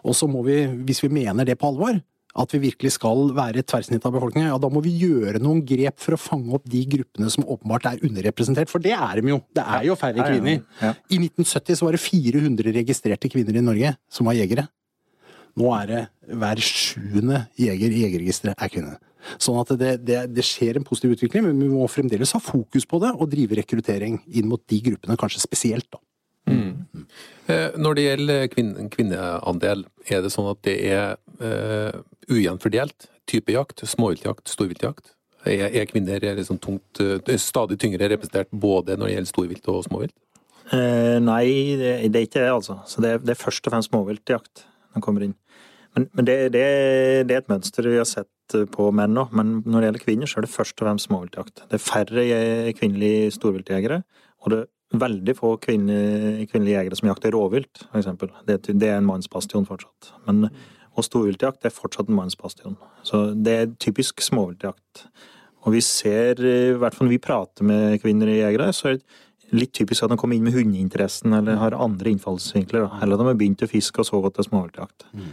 Og 0.02 0.16
så 0.18 0.28
må 0.30 0.44
vi, 0.46 0.62
hvis 0.88 1.02
vi 1.04 1.12
mener 1.12 1.48
det 1.48 1.58
på 1.60 1.72
alvor, 1.72 1.91
at 2.32 2.54
vi 2.54 2.62
virkelig 2.62 2.94
skal 2.94 3.30
være 3.36 3.60
et 3.60 3.68
tverrsnitt 3.68 4.04
av 4.08 4.14
befolkningen, 4.14 4.48
ja, 4.48 4.58
da 4.60 4.70
må 4.72 4.80
vi 4.84 4.94
gjøre 5.02 5.40
noen 5.42 5.60
grep 5.68 5.98
for 6.00 6.16
å 6.16 6.20
fange 6.20 6.54
opp 6.56 6.64
de 6.70 6.80
gruppene 6.94 7.28
som 7.32 7.44
åpenbart 7.44 7.90
er 7.90 8.04
underrepresentert. 8.06 8.72
For 8.72 8.82
det 8.82 8.94
er 8.96 9.20
de 9.20 9.34
jo. 9.34 9.40
Det 9.52 9.64
er 9.76 9.88
jo 9.90 9.96
færre 10.00 10.24
kvinner. 10.24 10.62
I 11.12 11.20
1970 11.20 11.80
så 11.80 11.88
var 11.88 11.98
det 11.98 12.04
400 12.04 12.76
registrerte 12.78 13.30
kvinner 13.32 13.58
i 13.58 13.64
Norge 13.64 13.94
som 14.12 14.30
var 14.30 14.38
jegere. 14.38 14.64
Nå 15.60 15.68
er 15.76 15.90
det 15.90 16.02
hver 16.40 16.62
sjuende 16.64 17.42
jeger 17.60 17.92
i 17.92 18.04
jegerregisteret 18.06 18.56
er 18.56 18.72
kvinne. 18.72 18.94
Sånn 19.42 19.60
at 19.60 19.74
det, 19.78 19.90
det, 20.06 20.22
det, 20.34 20.44
skjer 20.46 20.78
en 20.78 20.86
positiv 20.86 21.12
utvikling, 21.14 21.44
men 21.46 21.60
vi 21.60 21.68
må 21.70 21.84
fremdeles 21.90 22.32
ha 22.34 22.40
fokus 22.42 22.88
på 22.88 22.98
det 23.04 23.12
og 23.12 23.28
drive 23.30 23.60
rekruttering 23.60 24.16
inn 24.32 24.48
mot 24.50 24.62
de 24.72 24.80
gruppene, 24.88 25.18
kanskje 25.20 25.44
spesielt. 25.44 25.86
da. 25.92 26.00
Eh, 26.50 26.72
når 27.76 27.96
det 27.98 28.04
gjelder 28.04 28.44
kvinne, 28.52 28.84
kvinneandel, 28.92 29.82
er 30.10 30.22
det 30.22 30.30
sånn 30.32 30.50
at 30.52 30.60
det 30.66 30.76
er 30.88 31.16
uh, 31.42 32.02
ujevnt 32.30 32.62
fordelt? 32.62 33.08
Type 33.30 33.54
jakt, 33.54 33.82
småviltjakt, 33.86 34.46
storviltjakt? 34.50 35.14
Er, 35.42 35.68
er 35.74 35.88
kvinner 35.90 36.22
liksom 36.38 36.60
tungt, 36.62 37.02
uh, 37.02 37.18
stadig 37.40 37.80
tyngre 37.82 38.10
representert 38.12 38.50
både 38.50 38.96
når 38.96 39.10
det 39.10 39.16
gjelder 39.16 39.32
storvilt 39.32 39.70
og 39.72 39.82
småvilt? 39.88 40.14
Uh, 40.72 41.18
nei, 41.22 41.44
det, 41.78 41.94
det, 42.08 42.18
er 42.18 42.28
ikke 42.28 42.40
det, 42.40 42.50
altså. 42.52 42.78
Så 42.88 43.04
det, 43.04 43.16
det 43.26 43.34
er 43.34 43.42
først 43.42 43.66
og 43.66 43.74
fremst 43.74 43.92
småviltjakt 43.92 44.66
som 44.94 45.04
kommer 45.04 45.26
inn. 45.26 45.36
Men, 45.96 46.06
men 46.16 46.28
det, 46.28 46.36
det, 46.54 46.62
det, 47.28 47.34
er 47.34 47.42
et 47.42 47.50
mønster 47.52 47.84
vi 47.90 47.98
har 48.00 48.08
sett 48.08 48.56
på 48.72 48.88
menn 48.96 49.18
òg. 49.20 49.34
Men 49.36 49.58
når 49.66 49.74
det 49.82 49.88
gjelder 49.88 50.04
kvinner, 50.06 50.30
så 50.30 50.40
er 50.40 50.46
det 50.46 50.54
først 50.54 50.78
og 50.78 50.86
fremst 50.86 51.10
småviltjakt. 51.10 51.66
Det 51.68 51.76
er 51.76 51.84
færre 51.84 52.24
kvinnelige 52.78 53.34
storviltjegere, 53.36 54.00
og 54.42 54.54
det 54.54 54.62
er 54.62 54.70
veldig 54.92 55.34
få 55.38 55.56
kvinnelige, 55.62 56.46
kvinnelige 56.50 56.78
jegere 56.78 56.98
som 56.98 57.08
jakter 57.10 57.34
rovvilt, 57.34 57.84
f.eks. 57.90 58.08
Det, 58.48 58.60
det 58.68 58.88
er 58.90 59.00
en 59.00 59.08
mannsbastion 59.08 59.66
fortsatt. 59.68 60.12
Men, 60.26 60.46
og 60.92 61.06
storviltjakt 61.06 61.64
er 61.64 61.74
fortsatt 61.74 62.10
en 62.10 62.18
mannsbastion. 62.18 62.76
Så 63.06 63.24
det 63.34 63.54
er 63.56 63.74
typisk 63.80 64.20
småviltjakt. 64.24 65.06
Og 65.62 65.76
vi 65.76 65.82
ser, 65.84 66.40
i 66.42 66.74
hvert 66.78 66.96
fall 66.96 67.06
når 67.08 67.14
vi 67.14 67.22
prater 67.22 67.68
med 67.68 68.00
kvinner 68.02 68.30
i 68.30 68.40
jegere, 68.40 68.72
så 68.74 68.92
er 68.92 68.98
det 68.98 69.20
litt 69.52 69.72
typisk 69.76 70.04
at 70.04 70.12
de 70.12 70.18
kommer 70.20 70.36
inn 70.36 70.44
med 70.46 70.56
hundeinteressen 70.56 71.34
eller 71.36 71.60
har 71.60 71.76
andre 71.76 72.12
innfallsvinkler. 72.12 72.88
Eller 73.00 73.16
at 73.16 73.22
de 73.22 73.30
har 73.30 73.38
begynt 73.38 73.64
å 73.64 73.70
fiske 73.70 74.02
og 74.02 74.08
så 74.08 74.20
gått 74.24 74.38
til 74.38 74.48
småviltjakt. 74.48 75.08
Mm. 75.12 75.32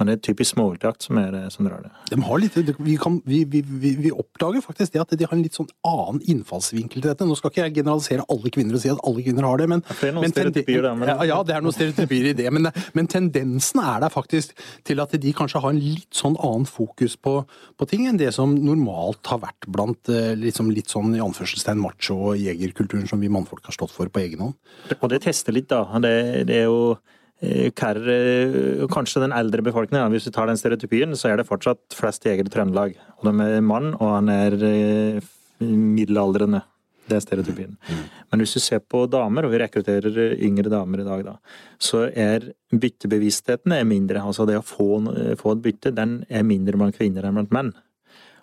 Men 0.00 0.08
det 0.08 0.14
er 0.16 0.20
typisk 0.30 0.54
småviltjakt 0.54 1.04
som, 1.04 1.18
er, 1.20 1.34
det 1.34 1.50
som 1.52 1.66
drar 1.68 1.82
det. 1.84 1.90
De 2.08 2.16
har 2.24 2.40
litt, 2.40 2.54
vi, 2.80 2.94
kan, 3.00 3.18
vi, 3.28 3.42
vi, 3.44 3.60
vi, 3.68 4.10
oppdager 4.10 4.62
faktisk 4.64 4.94
det 4.94 5.02
at 5.02 5.12
de 5.12 5.26
har 5.28 5.36
en 5.36 5.42
litt 5.44 5.58
sånn 5.58 5.68
annen 5.84 6.22
innfallsvinkel 6.32 7.02
til 7.02 7.10
dette. 7.10 7.26
Nå 7.28 7.36
skal 7.36 7.52
ikke 7.52 7.66
jeg 7.66 7.74
generalisere 7.82 8.24
alle 8.32 8.52
kvinner 8.54 8.78
og 8.78 8.80
si 8.80 8.88
at 8.88 9.02
alle 9.04 9.24
kvinner 9.26 9.44
har 9.44 9.60
det, 9.60 9.68
men, 9.68 9.84
det 9.90 10.08
er 10.08 10.16
noen 10.16 10.32
stereotypier 10.32 10.88
der, 10.88 10.96
men... 10.96 11.12
Ja, 11.28 11.42
det 11.44 11.54
er 11.58 11.66
noen 11.66 11.76
stereotypier 11.76 12.30
i 12.30 12.34
det, 12.40 12.48
men, 12.56 12.70
men, 12.96 13.10
tendensen 13.12 13.84
er 13.84 14.00
der 14.06 14.14
faktisk 14.14 14.56
til 14.88 15.04
at 15.04 15.12
de 15.20 15.36
kanskje 15.36 15.60
har 15.60 15.76
en 15.76 15.82
litt 15.84 16.08
sånn 16.16 16.40
annen 16.40 16.64
fokus 16.64 17.18
på, 17.20 17.36
på 17.76 17.90
ting 17.92 18.08
enn 18.08 18.20
det 18.20 18.32
som 18.38 18.56
normalt 18.56 19.28
har 19.28 19.44
vært 19.44 19.68
blant 19.68 20.08
liksom, 20.40 20.72
litt 20.72 20.88
sånn 20.88 21.12
i 21.12 21.20
anførselstegn 21.20 21.84
macho- 21.84 22.20
og 22.32 22.40
jegerkulturen 22.40 23.04
som 23.10 23.20
vi 23.20 23.28
mannfolk 23.28 23.68
har 23.68 23.76
stått 23.76 23.92
for 23.92 24.08
på 24.08 24.24
egen 24.24 24.48
hånd. 24.48 24.56
Og 24.96 25.08
det 25.12 25.26
tester 25.28 25.52
litt, 25.52 25.68
da. 25.68 25.84
Det, 26.00 26.48
det 26.48 26.62
er 26.64 26.70
jo 26.70 26.94
Eh, 27.40 27.70
Kær, 27.72 27.96
eh, 27.96 28.86
kanskje 28.92 29.22
den 29.22 29.32
eldre 29.32 29.62
befolkningen, 29.64 30.12
hvis 30.12 30.26
vi 30.28 30.32
tar 30.34 30.46
den 30.46 30.58
stereotypien, 30.60 31.16
så 31.16 31.30
er 31.30 31.38
det 31.38 31.48
fortsatt 31.48 31.96
flest 31.96 32.24
jegere 32.24 32.44
i 32.44 32.52
Trøndelag. 32.52 32.96
Og 33.18 33.30
de 33.30 33.46
er 33.46 33.64
mann, 33.64 33.94
og 33.94 34.12
han 34.18 34.28
er 34.28 34.52
eh, 34.60 35.20
middelaldrende. 35.60 36.62
Det 37.08 37.16
er 37.16 37.24
stereotypien. 37.24 37.76
Mm. 37.88 38.02
Men 38.30 38.40
hvis 38.40 38.52
du 38.54 38.60
ser 38.60 38.78
på 38.84 39.06
damer, 39.10 39.44
og 39.44 39.50
vi 39.50 39.58
rekrutterer 39.58 40.36
yngre 40.36 40.70
damer 40.70 41.00
i 41.00 41.06
dag, 41.08 41.24
da, 41.26 41.36
så 41.80 42.04
er 42.12 42.52
byttebevisstheten 42.70 43.72
er 43.74 43.88
mindre. 43.88 44.20
Altså 44.22 44.46
det 44.46 44.60
å 44.60 44.62
få, 44.62 45.00
få 45.40 45.56
et 45.56 45.64
bytte, 45.64 45.94
den 45.96 46.20
er 46.28 46.46
mindre 46.46 46.78
blant 46.78 46.94
kvinner 46.94 47.26
enn 47.26 47.40
blant 47.40 47.56
menn. 47.56 47.72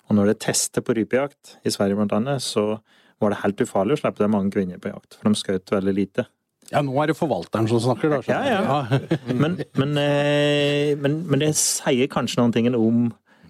Og 0.09 0.17
når 0.17 0.27
det 0.27 0.35
er 0.35 0.43
tester 0.49 0.83
på 0.83 0.97
rypejakt, 0.97 1.59
i 1.63 1.71
Sverige 1.71 1.95
blant 1.95 2.17
annet, 2.17 2.43
så 2.43 2.81
var 3.21 3.31
det 3.31 3.39
helt 3.45 3.63
ufarlig 3.63 3.95
å 3.95 4.01
slippe 4.01 4.25
det 4.25 4.33
mange 4.33 4.51
kvinner 4.51 4.81
på 4.83 4.91
jakt. 4.91 5.15
For 5.15 5.29
de 5.29 5.39
skjøt 5.39 5.73
veldig 5.77 5.95
lite. 5.95 6.27
Ja, 6.73 6.81
nå 6.83 6.95
er 6.99 7.11
det 7.11 7.15
forvalteren 7.17 7.69
som 7.71 7.79
snakker, 7.83 8.11
da. 8.11 8.19
Ja, 8.27 8.41
ja. 8.51 8.99
men, 9.31 9.59
men, 9.79 9.95
eh, 10.01 10.93
men, 10.99 11.21
men, 11.29 11.43
det 11.43 11.53
sier 11.59 12.09
kanskje 12.11 12.41
noen 12.41 12.55
ting 12.55 12.67
om 12.75 13.07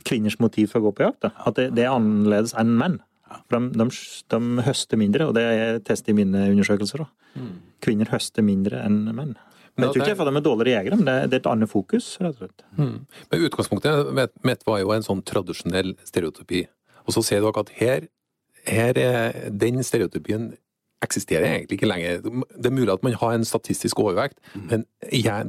kvinners 0.08 0.38
motiv 0.40 0.72
for 0.72 0.82
å 0.82 0.88
gå 0.88 0.98
på 0.98 1.08
jakt. 1.08 1.24
Da. 1.26 1.34
At 1.50 1.58
det, 1.58 1.72
det, 1.78 1.88
er 1.88 1.96
annerledes 1.96 2.54
enn 2.60 2.76
menn. 2.78 3.00
For 3.50 3.58
de, 3.58 3.74
de, 3.76 3.88
de, 4.32 4.42
høster 4.68 5.02
mindre, 5.02 5.28
og 5.28 5.36
det 5.36 5.44
er 5.44 5.82
testet 5.88 6.14
i 6.14 6.18
mine 6.22 6.46
undersøkelser. 6.54 7.04
Da. 7.04 7.42
Mm. 7.42 7.52
Kvinner 7.84 8.14
høster 8.14 8.46
mindre 8.46 8.84
enn 8.86 9.04
menn. 9.10 9.36
Men 9.78 9.92
jeg 9.92 9.94
tror 9.94 10.08
ikke 10.08 10.18
for 10.18 10.30
de 10.30 10.40
er 10.40 10.46
dårligere 10.46 10.74
jegere, 10.74 10.98
men 10.98 11.06
det 11.06 11.16
er, 11.28 11.34
et 11.38 11.50
annet 11.52 11.70
fokus. 11.70 12.06
rett 12.22 12.34
og 12.34 12.40
slett. 12.42 12.64
Mm. 12.80 12.96
Men 13.32 13.44
Utgangspunktet 13.46 14.40
mitt 14.48 14.64
var 14.66 14.80
jo 14.82 14.94
en 14.96 15.06
sånn 15.06 15.22
tradisjonell 15.26 15.94
stereotypi. 16.08 16.64
Og 17.06 17.14
så 17.14 17.22
ser 17.26 17.44
dere 17.46 17.62
at 17.62 17.70
her, 17.78 18.08
her 18.68 18.98
er 19.00 19.38
den 19.54 19.84
stereotypien 19.86 20.50
eksisterer 21.06 21.46
egentlig 21.46 21.78
ikke 21.78 21.90
lenger. 21.90 22.22
Det 22.58 22.66
er 22.66 22.74
mulig 22.74 22.92
at 22.94 23.04
man 23.06 23.14
har 23.22 23.36
en 23.38 23.46
statistisk 23.46 24.00
overvekt, 24.02 24.40
mm. 24.56 24.62
men 24.70 24.86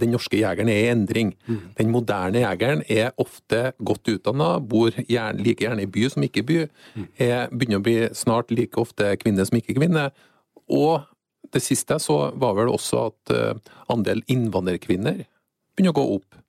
den 0.01 0.13
norske 0.13 0.37
jegeren 0.37 0.69
er 0.69 0.81
i 0.83 0.91
endring. 0.93 1.35
Mm. 1.47 1.61
Den 1.79 1.93
moderne 1.93 2.43
jegeren 2.43 2.83
er 2.89 3.15
ofte 3.17 3.73
godt 3.85 4.09
utdanna, 4.13 4.59
bor 4.61 4.91
gjerne, 5.09 5.43
like 5.43 5.65
gjerne 5.65 5.87
i 5.87 5.91
by 5.91 6.09
som 6.13 6.27
ikke 6.27 6.43
i 6.43 6.49
by, 6.51 6.59
mm. 6.95 7.07
er, 7.17 7.47
begynner 7.53 7.81
å 7.81 7.87
bli 7.87 8.01
snart 8.17 8.53
like 8.53 8.81
ofte 8.81 9.15
kvinne 9.23 9.47
som 9.49 9.57
ikke 9.61 9.79
kvinne. 9.79 10.11
Og 10.69 11.07
det 11.55 11.63
siste 11.65 11.97
så 12.03 12.19
var 12.37 12.59
vel 12.59 12.73
også 12.73 13.07
at 13.09 13.33
uh, 13.33 13.73
andel 13.93 14.21
innvandrerkvinner 14.29 15.25
begynner 15.25 15.95
å 15.95 15.99
gå 15.99 16.05
opp. 16.19 16.43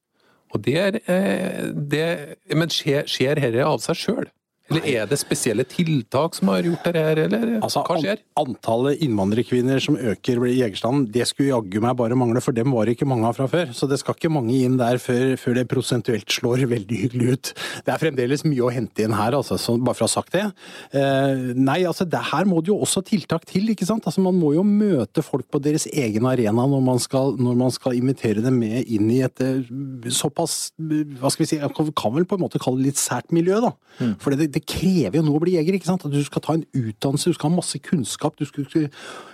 Og 0.50 0.64
der, 0.66 1.00
er, 1.06 1.70
uh, 1.70 1.72
det, 1.72 2.10
Men 2.52 2.74
skjer, 2.74 3.08
skjer 3.08 3.40
dette 3.40 3.64
av 3.64 3.80
seg 3.84 4.02
sjøl? 4.02 4.30
Eller 4.70 4.86
er 4.86 5.08
det 5.10 5.18
spesielle 5.18 5.66
tiltak 5.66 6.36
som 6.38 6.52
har 6.52 6.66
gjort 6.68 6.86
det 6.86 7.02
her, 7.02 7.22
eller 7.26 7.56
altså, 7.58 7.82
hva 7.88 7.98
skjer? 8.02 8.22
Antallet 8.40 9.02
innvandrerkvinner 9.06 9.82
som 9.82 9.98
øker 9.98 10.44
i 10.46 10.60
jegerstanden, 10.60 11.08
det 11.14 11.26
skulle 11.30 11.50
jaggu 11.50 11.80
meg 11.84 11.98
bare 11.98 12.18
mangle, 12.20 12.42
for 12.44 12.56
dem 12.56 12.76
var 12.76 12.86
det 12.86 12.98
ikke 12.98 13.08
mange 13.10 13.26
av 13.30 13.38
fra 13.40 13.48
før. 13.50 13.74
Så 13.76 13.90
det 13.90 14.00
skal 14.02 14.18
ikke 14.18 14.32
mange 14.34 14.54
inn 14.62 14.78
der 14.80 15.02
før, 15.02 15.34
før, 15.42 15.58
det 15.58 15.66
prosentuelt 15.72 16.30
slår 16.32 16.68
veldig 16.70 17.00
hyggelig 17.04 17.34
ut. 17.34 17.52
Det 17.88 17.94
er 17.94 18.02
fremdeles 18.02 18.46
mye 18.46 18.68
å 18.68 18.72
hente 18.74 19.06
inn 19.06 19.16
her, 19.18 19.38
altså, 19.40 19.58
så, 19.62 19.76
bare 19.82 19.98
for 19.98 20.06
å 20.06 20.10
ha 20.10 20.14
sagt 20.14 20.38
det. 20.38 20.46
Eh, 20.94 21.44
nei, 21.58 21.82
altså, 21.90 22.06
det, 22.06 22.22
her 22.30 22.50
må 22.50 22.62
det 22.62 22.74
jo 22.74 22.78
også 22.86 23.04
tiltak 23.10 23.50
til, 23.50 23.72
ikke 23.74 23.90
sant. 23.90 24.06
Altså, 24.06 24.22
man 24.26 24.38
må 24.38 24.54
jo 24.54 24.66
møte 24.68 25.26
folk 25.26 25.50
på 25.50 25.64
deres 25.66 25.88
egen 25.90 26.30
arena 26.30 26.68
når 26.70 26.86
man 26.86 27.02
skal, 27.02 27.34
når 27.42 27.58
man 27.66 27.74
skal 27.74 27.98
invitere 27.98 28.46
dem 28.46 28.62
med 28.62 28.86
inn 28.86 29.10
i 29.10 29.24
et 29.26 29.46
eh, 29.46 29.66
såpass, 30.14 30.76
hva 30.78 31.34
skal 31.34 31.46
vi 31.46 31.52
si, 31.56 31.62
jeg 31.62 31.74
kan 31.74 32.16
vel 32.16 32.30
på 32.30 32.38
en 32.38 32.46
måte 32.46 32.62
kalle 32.62 32.84
det 32.84 32.92
litt 32.92 33.02
sært 33.02 33.34
miljø, 33.34 33.58
da. 33.66 33.74
Mm. 34.00 34.14
For 34.22 34.36
det, 34.36 34.52
det 34.54 34.59
krever 34.68 35.20
jo 35.20 35.26
noe 35.26 35.40
å 35.40 35.44
bli 35.44 35.56
jeger. 35.58 35.76
ikke 35.78 35.90
sant? 35.90 36.06
At 36.06 36.14
du 36.14 36.22
skal 36.26 36.44
ta 36.46 36.56
en 36.58 36.66
utdannelse, 36.76 37.32
du 37.32 37.38
skal 37.38 37.50
ha 37.50 37.60
masse 37.60 37.80
kunnskap. 37.86 38.40
Skal, 38.50 38.88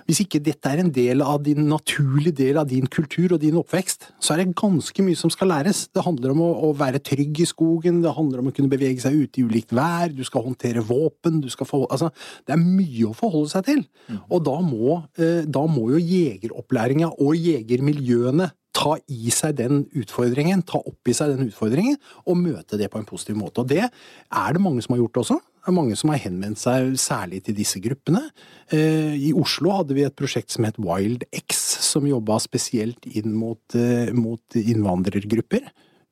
hvis 0.05 0.22
ikke 0.24 0.41
dette 0.44 0.72
er 0.72 0.82
en 0.84 0.91
del 0.94 1.24
av 1.25 1.44
din 1.46 1.65
naturlig 1.70 2.36
del 2.38 2.60
av 2.62 2.70
din 2.70 2.89
kultur 2.91 3.36
og 3.36 3.41
din 3.44 3.58
oppvekst, 3.60 4.10
så 4.20 4.34
er 4.34 4.44
det 4.44 4.58
ganske 4.60 5.05
mye 5.05 5.20
som 5.20 5.34
skal 5.34 5.51
læres. 5.53 5.86
Det 5.94 6.05
handler 6.05 6.36
om 6.36 6.44
å, 6.46 6.51
å 6.70 6.74
være 6.77 7.03
trygg 7.05 7.44
i 7.44 7.50
skogen, 7.50 8.01
det 8.03 8.15
handler 8.17 8.44
om 8.44 8.51
å 8.51 8.55
kunne 8.55 8.72
bevege 8.72 9.03
seg 9.03 9.17
ute 9.25 9.41
i 9.41 9.48
ulikt 9.48 9.75
vær, 9.75 10.13
du 10.13 10.24
skal 10.27 10.46
håndtere 10.46 10.84
våpen, 10.86 11.41
du 11.44 11.50
skal 11.53 11.70
få 11.70 11.84
Altså, 11.86 12.10
det 12.48 12.55
er 12.55 12.62
mye 12.62 13.10
å 13.12 13.15
forholde 13.15 13.51
seg 13.51 13.65
til. 13.67 13.82
Mm. 14.10 14.20
Og 14.34 14.39
da 14.48 14.55
må, 14.65 14.96
eh, 15.22 15.44
da 15.46 15.65
må 15.70 15.89
jo 15.94 16.01
jegeropplæringa 16.01 17.12
og 17.22 17.38
jegermiljøene 17.38 18.50
ta 18.75 18.96
i 19.12 19.32
seg 19.34 19.55
den 19.60 19.84
utfordringen, 19.96 20.63
ta 20.67 20.82
opp 20.82 21.10
i 21.10 21.15
seg 21.15 21.34
den 21.34 21.50
utfordringen, 21.50 21.98
og 22.27 22.39
møte 22.41 22.79
det 22.79 22.91
på 22.91 23.00
en 23.00 23.08
positiv 23.08 23.38
måte. 23.39 23.63
Og 23.63 23.72
det 23.72 23.86
er 23.86 24.55
det 24.55 24.63
mange 24.63 24.84
som 24.84 24.96
har 24.96 25.03
gjort 25.03 25.22
også. 25.24 25.39
Det 25.39 25.72
er 25.72 25.77
mange 25.79 25.96
som 25.98 26.12
har 26.13 26.22
henvendt 26.22 26.62
seg 26.62 26.91
særlig 27.01 27.41
til 27.48 27.58
disse 27.58 27.79
gruppene. 27.82 28.22
Eh, 28.70 29.15
I 29.29 29.32
Oslo 29.34 29.74
hadde 29.79 29.98
vi 29.98 30.05
et 30.05 30.17
prosjekt 30.17 30.53
som 30.53 30.67
het 30.67 30.77
Wild 30.77 31.25
X, 31.34 31.63
som 31.88 32.05
jobba 32.05 32.38
spesielt 32.44 33.08
inn 33.10 33.34
mot, 33.34 33.63
eh, 33.74 34.13
mot 34.13 34.60
innvandrergrupper 34.62 35.65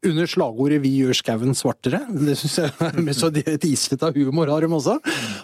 under 0.04 0.28
slagordet 0.28 0.82
'Vi 0.84 0.92
gjør 1.00 1.16
skauen 1.16 1.56
svartere'. 1.56 2.04
Det 2.12 2.36
syns 2.36 2.58
jeg 2.60 3.04
med 3.06 3.16
så 3.16 3.30
et 3.32 3.64
islete 3.64 4.04
av 4.10 4.18
humor 4.18 4.52
har 4.52 4.62
de 4.62 4.68
også. 4.68 5.00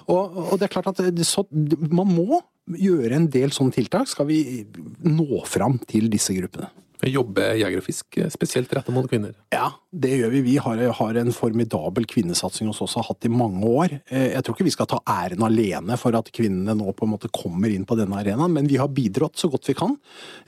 Og, 0.08 0.38
og, 0.52 0.60
det 0.60 0.68
er 0.68 0.74
klart 0.74 0.92
at 0.92 1.26
så, 1.26 1.46
man 1.52 2.08
må 2.08 2.42
gjøre 2.68 3.16
en 3.16 3.28
del 3.32 3.54
sånne 3.56 3.74
tiltak 3.74 4.10
skal 4.10 4.28
vi 4.30 4.66
nå 5.06 5.44
fram 5.50 5.80
til 5.88 6.10
disse 6.12 6.36
gruppene. 6.36 6.70
Jobber 7.08 7.56
Jeger 7.56 7.80
og 7.80 7.86
Fisk 7.86 8.18
spesielt 8.34 8.74
rettet 8.76 8.92
mot 8.92 9.06
kvinner? 9.08 9.32
Ja, 9.54 9.70
det 9.90 10.12
gjør 10.20 10.34
vi. 10.34 10.42
Vi 10.44 10.56
har, 10.60 10.82
har, 10.98 11.20
en 11.22 11.32
formidabel 11.34 12.04
kvinnesatsing 12.10 12.68
hos 12.68 12.82
oss 12.84 12.98
har 13.00 13.08
hatt 13.08 13.26
i 13.26 13.32
mange 13.32 13.64
år. 13.64 13.94
Eh, 14.12 14.34
jeg 14.34 14.44
tror 14.44 14.58
ikke 14.58 14.68
vi 14.68 14.74
skal 14.76 14.90
ta 14.92 15.00
æren 15.08 15.46
alene 15.48 15.96
for 16.02 16.18
at 16.20 16.32
kvinnene 16.36 16.76
nå 16.76 16.92
på 16.98 17.08
en 17.08 17.14
måte 17.14 17.32
kommer 17.32 17.72
inn 17.72 17.88
på 17.88 17.96
denne 18.00 18.20
arenaen, 18.20 18.52
men 18.56 18.68
vi 18.68 18.82
har 18.82 18.92
bidratt 18.92 19.40
så 19.40 19.48
godt 19.52 19.72
vi 19.72 19.78
kan. 19.80 19.96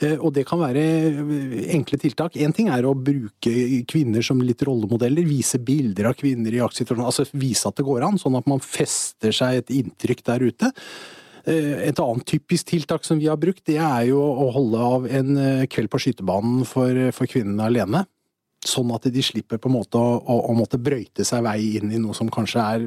Eh, 0.04 0.18
og 0.18 0.36
det 0.36 0.44
kan 0.50 0.60
være 0.60 0.84
eh, 0.84 1.64
enkle 1.78 2.02
tiltak. 2.02 2.36
Én 2.36 2.56
ting 2.58 2.70
er 2.74 2.86
å 2.86 2.98
bruke 2.98 3.56
kvinner 3.90 4.26
som 4.26 4.44
litt 4.44 4.66
rollemodeller, 4.68 5.24
vise 5.28 5.62
bilder 5.64 6.12
av 6.12 6.20
kvinner 6.20 6.52
i 6.52 6.60
jaktsituasjoner, 6.60 7.08
altså 7.08 7.30
vise 7.32 7.72
at 7.72 7.80
det 7.80 7.88
går 7.88 8.10
an, 8.10 8.20
sånn 8.22 8.36
at 8.40 8.52
man 8.52 8.62
fester 8.64 9.34
seg 9.36 9.64
et 9.64 9.76
inntrykk 9.82 10.28
der 10.28 10.48
ute. 10.52 10.76
Eh, 11.50 11.88
et 11.90 12.00
annet 12.02 12.26
typisk 12.28 12.70
tiltak 12.70 13.06
som 13.08 13.20
vi 13.22 13.30
har 13.32 13.40
brukt, 13.42 13.64
det 13.66 13.80
er 13.82 14.08
jo 14.12 14.22
å 14.22 14.50
holde 14.54 14.88
av 14.88 15.08
en 15.10 15.38
eh, 15.42 15.68
kveld 15.72 15.92
på 15.92 16.02
skytebanen 16.06 16.66
for, 16.70 16.98
for 17.16 17.30
kvinnene 17.30 17.70
alene. 17.70 18.06
Sånn 18.62 18.92
at 18.94 19.08
de 19.10 19.24
slipper 19.26 19.58
på 19.58 19.72
en 19.72 19.78
måte 19.80 19.98
å, 19.98 20.20
å, 20.22 20.38
å, 20.52 20.54
måtte 20.54 20.78
brøyte 20.78 21.26
seg 21.26 21.42
vei 21.48 21.80
inn 21.80 21.90
i 21.90 22.02
noe 22.02 22.14
som 22.14 22.30
kanskje 22.30 22.66
er, 22.76 22.84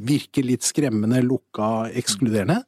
virker 0.00 0.46
litt 0.48 0.64
skremmende, 0.64 1.20
lukka, 1.26 1.90
ekskluderende. 2.00 2.62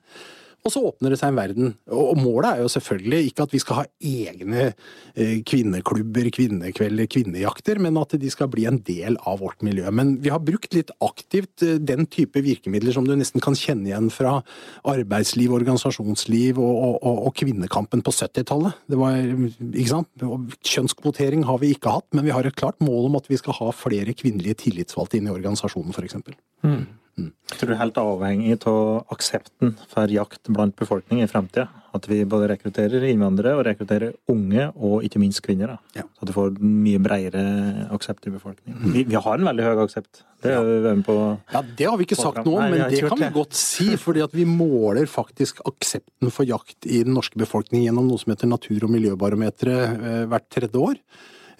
Og 0.64 0.72
så 0.72 0.80
åpner 0.80 1.12
det 1.12 1.18
seg 1.20 1.28
en 1.28 1.36
verden. 1.36 1.72
Og 1.92 2.16
målet 2.16 2.46
er 2.54 2.60
jo 2.62 2.70
selvfølgelig 2.72 3.26
ikke 3.28 3.44
at 3.44 3.52
vi 3.52 3.58
skal 3.60 3.78
ha 3.82 3.82
egne 4.00 4.62
eh, 4.70 5.34
kvinneklubber, 5.44 6.30
kvinnekvelder, 6.32 7.08
kvinnejakter, 7.12 7.82
men 7.84 7.98
at 8.00 8.14
de 8.22 8.30
skal 8.32 8.48
bli 8.48 8.64
en 8.70 8.78
del 8.86 9.18
av 9.28 9.42
vårt 9.42 9.60
miljø. 9.66 9.84
Men 9.92 10.14
vi 10.24 10.32
har 10.32 10.40
brukt 10.40 10.72
litt 10.72 10.94
aktivt 11.04 11.66
eh, 11.66 11.76
den 11.76 12.08
type 12.08 12.40
virkemidler 12.40 12.96
som 12.96 13.04
du 13.04 13.12
nesten 13.12 13.44
kan 13.44 13.58
kjenne 13.60 13.92
igjen 13.92 14.08
fra 14.08 14.38
arbeidsliv, 14.88 15.52
organisasjonsliv 15.52 16.56
og, 16.56 16.80
og, 16.96 17.12
og 17.28 17.36
kvinnekampen 17.44 18.00
på 18.00 18.16
70-tallet. 18.16 18.80
Det 18.88 19.04
var, 19.04 19.20
ikke 19.20 19.92
sant? 19.92 20.26
Kjønnskvotering 20.64 21.44
har 21.44 21.60
vi 21.60 21.74
ikke 21.76 21.92
hatt, 21.98 22.08
men 22.16 22.24
vi 22.24 22.32
har 22.32 22.48
et 22.48 22.56
klart 22.56 22.80
mål 22.80 23.10
om 23.12 23.20
at 23.20 23.28
vi 23.28 23.36
skal 23.36 23.60
ha 23.60 23.68
flere 23.76 24.16
kvinnelige 24.16 24.62
tillitsvalgte 24.64 25.20
inn 25.20 25.28
i 25.28 25.36
organisasjonen, 25.36 25.92
f.eks. 25.92 26.22
Mm. 26.64 26.86
Jeg 27.14 27.60
tror 27.60 27.70
det 27.70 27.74
er 27.76 27.82
helt 27.84 27.98
avhengig 28.00 28.54
av 28.66 29.12
aksepten 29.14 29.74
for 29.90 30.10
jakt 30.10 30.48
blant 30.50 30.74
befolkningen 30.78 31.26
i 31.26 31.30
fremtida. 31.30 31.68
At 31.94 32.08
vi 32.10 32.24
både 32.26 32.48
rekrutterer 32.50 33.04
innvandrere 33.06 33.54
og 33.54 33.68
rekrutterer 33.68 34.16
unge, 34.32 34.64
og 34.74 35.04
ikke 35.06 35.20
minst 35.22 35.44
kvinner. 35.44 35.76
Ja. 35.94 36.02
Så 36.02 36.24
at 36.24 36.30
du 36.30 36.34
får 36.34 36.56
mye 36.58 36.98
bredere 37.02 37.84
aksept 37.94 38.26
i 38.26 38.32
befolkningen. 38.34 38.80
Vi, 38.96 39.04
vi, 39.06 39.14
har 39.14 39.38
en 39.38 39.46
veldig 39.46 39.66
høy 39.68 39.82
aksept. 39.84 40.24
Det 40.42 40.56
vi 40.66 40.80
med 40.82 41.04
på. 41.06 41.14
Ja, 41.54 41.62
Det 41.62 41.86
har 41.86 42.00
vi 42.00 42.08
ikke 42.08 42.18
sagt 42.18 42.42
noe 42.42 42.64
om, 42.64 42.74
men 42.74 42.82
det 42.90 43.04
kan 43.06 43.22
vi 43.22 43.30
godt 43.36 43.54
si. 43.58 43.92
fordi 44.06 44.24
at 44.26 44.34
vi 44.34 44.48
måler 44.48 45.06
faktisk 45.10 45.62
aksepten 45.70 46.34
for 46.34 46.50
jakt 46.50 46.88
i 46.88 47.04
den 47.06 47.14
norske 47.14 47.38
befolkningen 47.38 47.86
gjennom 47.86 48.10
noe 48.10 48.18
som 48.20 48.34
heter 48.34 48.50
Natur- 48.50 48.88
og 48.88 48.92
miljøbarometeret 48.96 49.94
eh, 49.94 50.20
hvert 50.32 50.50
tredje 50.50 50.82
år. 50.90 50.98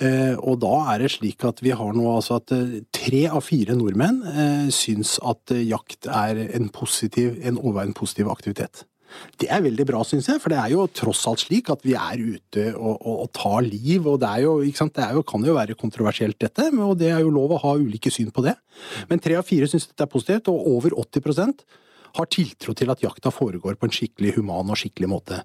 Eh, 0.03 0.35
og 0.41 0.59
da 0.65 0.73
er 0.95 1.05
det 1.05 1.13
slik 1.15 1.45
at 1.47 1.63
vi 1.63 1.75
har 1.77 1.93
nå 1.95 2.07
altså 2.17 2.41
at 2.41 2.55
eh, 2.55 2.81
tre 2.95 3.27
av 3.29 3.45
fire 3.47 3.77
nordmenn 3.79 4.23
eh, 4.33 4.67
syns 4.75 5.17
at 5.23 5.55
jakt 5.61 6.09
er 6.11 6.41
en 6.49 6.71
positiv, 6.75 7.39
en 7.43 7.61
overveiende 7.61 7.97
positiv 7.99 8.33
aktivitet. 8.33 8.85
Det 9.39 9.47
er 9.53 9.63
veldig 9.63 9.85
bra, 9.87 10.01
syns 10.07 10.27
jeg, 10.27 10.41
for 10.43 10.51
det 10.51 10.59
er 10.59 10.73
jo 10.73 10.89
tross 10.91 11.23
alt 11.31 11.45
slik 11.45 11.69
at 11.71 11.85
vi 11.87 11.95
er 11.95 12.19
ute 12.19 12.65
og, 12.73 12.97
og, 12.97 13.21
og 13.25 13.31
tar 13.37 13.61
liv. 13.63 14.09
og 14.11 14.19
Det, 14.23 14.33
jo, 14.43 14.57
det 14.65 15.07
jo, 15.15 15.23
kan 15.29 15.47
jo 15.47 15.55
være 15.55 15.79
kontroversielt, 15.79 16.41
dette, 16.43 16.67
og 16.75 16.97
det 16.99 17.13
er 17.13 17.23
jo 17.23 17.31
lov 17.35 17.55
å 17.55 17.63
ha 17.63 17.77
ulike 17.79 18.11
syn 18.11 18.33
på 18.35 18.43
det. 18.47 18.57
Men 19.11 19.23
tre 19.23 19.39
av 19.39 19.47
fire 19.47 19.71
syns 19.71 19.87
dette 19.91 20.07
er 20.07 20.11
positivt, 20.11 20.51
og 20.51 20.67
over 20.75 20.99
80 21.05 21.55
har 22.15 22.29
tiltro 22.31 22.75
til 22.77 22.93
at 22.93 23.03
jakta 23.03 23.33
foregår 23.35 23.77
på 23.79 23.89
en 23.89 23.95
skikkelig 23.95 24.35
human 24.37 24.71
og 24.71 24.79
skikkelig 24.79 25.09
måte. 25.11 25.41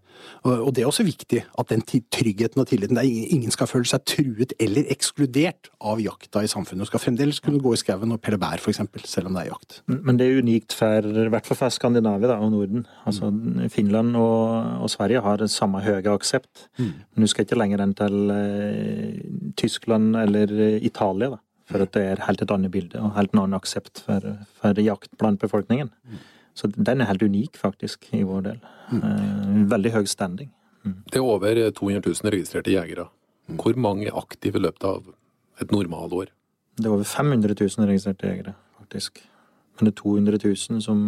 Og 0.45 0.69
det 0.75 0.83
er 0.83 0.89
også 0.89 1.05
viktig 1.07 1.41
at 1.41 1.71
den 1.71 1.81
tryggheten 1.85 2.61
og 2.61 2.69
tilliten 2.69 2.99
der 2.99 3.07
ingen 3.07 3.53
skal 3.53 3.69
føle 3.69 3.89
seg 3.89 4.05
truet 4.09 4.53
eller 4.61 4.89
ekskludert 4.93 5.71
av 5.81 6.01
jakta 6.03 6.43
i 6.45 6.51
samfunnet. 6.51 6.85
Og 6.85 6.91
skal 6.91 7.03
fremdeles 7.03 7.41
kunne 7.43 7.61
gå 7.63 7.73
i 7.73 7.81
skauen 7.81 8.13
og 8.13 8.21
pelle 8.23 8.39
bær, 8.41 8.61
f.eks., 8.61 8.83
selv 9.09 9.31
om 9.31 9.37
det 9.37 9.47
er 9.47 9.51
jakt. 9.53 9.81
Men 9.89 10.19
det 10.19 10.29
er 10.29 10.43
unikt 10.43 10.77
for 10.77 11.09
i 11.09 11.27
hvert 11.33 11.49
fall 11.49 11.61
for 11.63 11.73
Skandinavia 11.73 12.33
da, 12.33 12.39
og 12.43 12.53
Norden. 12.53 12.85
Altså, 13.09 13.31
Finland 13.73 14.17
og, 14.19 14.85
og 14.85 14.93
Sverige 14.93 15.25
har 15.25 15.45
samme 15.49 15.81
høye 15.85 16.05
aksept. 16.13 16.69
Mm. 16.77 16.93
Men 17.13 17.25
du 17.25 17.31
skal 17.31 17.47
ikke 17.47 17.59
lenger 17.59 17.83
enn 17.83 17.97
til 17.97 18.33
eh, 18.33 19.21
Tyskland 19.59 20.17
eller 20.19 20.53
Italia. 20.79 21.35
da 21.35 21.43
for 21.69 21.85
at 21.85 21.93
det 21.93 22.01
er 22.01 22.25
helt 22.25 22.41
et 22.41 22.51
annet 22.53 22.73
bilde 22.73 22.97
og 22.97 23.13
helt 23.13 23.35
en 23.35 23.43
annen 23.43 23.57
aksept 23.59 24.01
for, 24.05 24.23
for 24.57 24.79
jakt 24.81 25.11
blant 25.21 25.41
befolkningen. 25.41 25.91
Mm. 26.09 26.21
Så 26.59 26.67
den 26.75 26.99
er 26.99 27.07
helt 27.07 27.23
unik, 27.23 27.55
faktisk, 27.59 28.09
i 28.15 28.25
vår 28.27 28.41
del. 28.49 28.57
Mm. 28.91 29.69
Veldig 29.71 29.93
høy 29.95 30.03
standing. 30.11 30.49
Mm. 30.83 30.97
Det 31.07 31.21
er 31.21 31.23
over 31.23 31.61
200 31.79 32.03
000 32.03 32.33
registrerte 32.35 32.73
jegere. 32.73 33.07
Hvor 33.59 33.77
mange 33.79 34.09
er 34.09 34.17
aktive 34.17 34.59
i 34.59 34.65
løpet 34.65 34.85
av 34.85 35.07
et 35.61 35.71
normalår? 35.71 36.33
Det 36.79 36.85
er 36.87 36.95
over 36.95 37.07
500 37.07 37.55
000 37.55 37.87
registrerte 37.89 38.27
jegere, 38.27 38.55
faktisk. 38.79 39.23
Men 39.79 39.87
det 39.87 39.93
er 39.95 40.01
200 40.01 40.41
000 40.43 40.83
som 40.83 40.99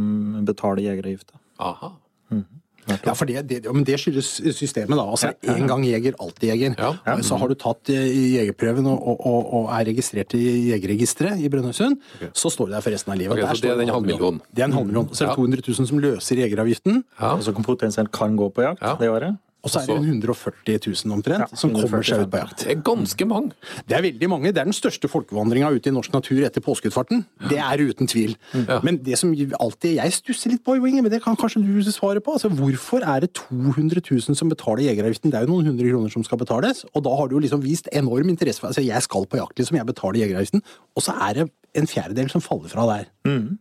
betaler 0.47 0.85
jegeravgifta. 0.87 1.39
Aha. 1.59 1.91
Mm. 2.31 2.45
Ja, 2.89 3.13
for 3.13 3.29
det, 3.29 3.43
det, 3.49 3.59
men 3.69 3.83
det 3.87 3.97
skyldes 4.01 4.29
systemet, 4.57 4.95
da. 4.97 5.05
Altså 5.05 5.31
én 5.53 5.67
gang 5.69 5.83
jeger, 5.85 6.15
alltid 6.21 6.49
jeger. 6.49 6.75
Ja, 6.79 6.93
ja. 7.05 7.17
Så 7.25 7.37
har 7.37 7.51
du 7.51 7.57
tatt 7.59 7.91
eh, 7.93 8.07
jegerprøven 8.37 8.89
og, 8.89 9.11
og, 9.19 9.53
og 9.59 9.69
er 9.77 9.85
registrert 9.91 10.33
i 10.37 10.71
Jegerregisteret 10.71 11.41
i 11.41 11.51
Brønnøysund, 11.51 11.99
okay. 12.17 12.31
så 12.33 12.51
står 12.53 12.71
du 12.71 12.75
der 12.75 12.85
for 12.85 12.95
resten 12.95 13.13
av 13.13 13.21
livet. 13.21 13.37
Okay, 13.37 13.55
så 13.55 13.67
det 13.67 13.73
er 13.75 13.83
den 13.83 13.93
halvmillionen? 13.93 14.41
Det 14.49 14.65
er 14.65 14.71
en 14.71 14.77
halvmillion. 14.79 15.11
Så 15.13 15.25
er 15.25 15.31
det 15.31 15.39
200 15.41 15.67
000 15.67 15.91
som 15.91 16.01
løser 16.01 16.43
jegeravgiften. 16.43 17.03
Ja. 17.21 17.35
Som 17.45 17.63
potensielt 17.65 18.11
kan 18.15 18.35
gå 18.39 18.49
på 18.53 18.65
jakt 18.65 18.83
det 19.01 19.09
året. 19.11 19.39
Og 19.61 19.69
så 19.69 19.83
er 19.83 19.89
det 19.91 19.97
140 20.01 20.79
000 20.87 21.13
omtrent 21.13 21.43
ja, 21.43 21.57
som 21.57 21.73
kommer 21.75 22.01
seg 22.05 22.23
ut 22.23 22.31
på 22.33 22.39
jakt. 22.41 22.63
Det 22.63 22.73
er 22.73 22.79
ganske 22.85 23.27
mange. 23.29 23.53
Det 23.85 23.97
er 23.97 24.05
veldig 24.07 24.29
mange. 24.31 24.49
Det 24.49 24.61
er 24.63 24.69
den 24.69 24.75
største 24.75 25.09
folkevandringa 25.11 25.69
ute 25.75 25.91
i 25.91 25.93
norsk 25.93 26.15
natur 26.15 26.41
etter 26.47 26.63
påskeutfarten. 26.65 27.23
Det 27.51 27.59
er 27.61 27.83
uten 27.85 28.09
tvil. 28.09 28.33
Ja. 28.57 28.79
Men 28.85 28.97
det 29.05 29.19
som 29.21 29.35
alltid 29.35 29.99
jeg 29.99 30.17
stusser 30.17 30.55
litt 30.55 30.65
på, 30.65 30.79
Inge, 30.81 31.05
men 31.05 31.13
det 31.13 31.21
kan 31.23 31.37
kanskje 31.37 31.61
du 31.61 31.91
svare 31.93 32.23
på. 32.23 32.33
Altså, 32.39 32.49
hvorfor 32.49 33.05
er 33.05 33.21
det 33.25 33.33
200 33.37 34.01
000 34.01 34.37
som 34.37 34.49
betaler 34.49 34.87
jegeravgiften? 34.89 35.31
Det 35.31 35.39
er 35.39 35.45
jo 35.45 35.53
noen 35.53 35.69
hundre 35.71 35.93
kroner 35.93 36.13
som 36.13 36.25
skal 36.25 36.41
betales. 36.41 36.83
Og 36.95 37.05
da 37.05 37.13
har 37.19 37.29
du 37.29 37.37
jo 37.37 37.45
liksom 37.45 37.61
vist 37.63 37.89
enorm 37.93 38.33
interesse 38.33 38.63
for 38.63 38.71
altså, 38.71 38.81
Jeg 38.81 39.05
skal 39.05 39.29
på 39.29 39.37
jakt, 39.37 39.59
liksom. 39.61 39.77
Jeg 39.77 39.89
betaler 39.93 40.23
jegeravgiften. 40.25 40.65
Og 40.97 41.05
så 41.05 41.13
er 41.29 41.37
det 41.37 41.51
en 41.77 41.87
fjerdedel 41.87 42.31
som 42.33 42.43
faller 42.43 42.71
fra 42.71 42.87
der. 42.89 43.11
Mm. 43.29 43.59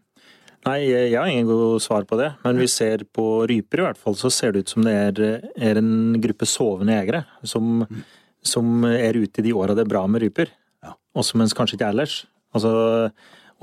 Nei, 0.67 0.79
jeg 0.91 1.17
har 1.17 1.29
ingen 1.31 1.49
god 1.49 1.81
svar 1.81 2.05
på 2.09 2.19
det. 2.21 2.35
Men 2.45 2.59
vi 2.61 2.67
ser 2.69 3.07
på 3.17 3.27
ryper 3.49 3.81
i 3.81 3.87
hvert 3.87 4.01
fall, 4.01 4.17
så 4.19 4.29
ser 4.35 4.53
det 4.53 4.65
ut 4.65 4.73
som 4.75 4.85
det 4.85 4.93
er, 4.93 5.21
er 5.57 5.81
en 5.81 6.19
gruppe 6.21 6.49
sovende 6.49 6.99
jegere 6.99 7.23
som, 7.49 7.87
mm. 7.89 8.03
som 8.45 8.85
er 8.91 9.17
ute 9.17 9.41
i 9.41 9.47
de 9.47 9.55
åra 9.57 9.77
det 9.77 9.87
er 9.87 9.93
bra 9.93 10.05
med 10.11 10.27
ryper. 10.27 10.53
Ja. 10.85 10.93
Også 11.17 11.41
mens 11.41 11.57
kanskje 11.57 11.79
ikke 11.79 11.89
ellers. 11.95 12.19
Altså, 12.53 12.73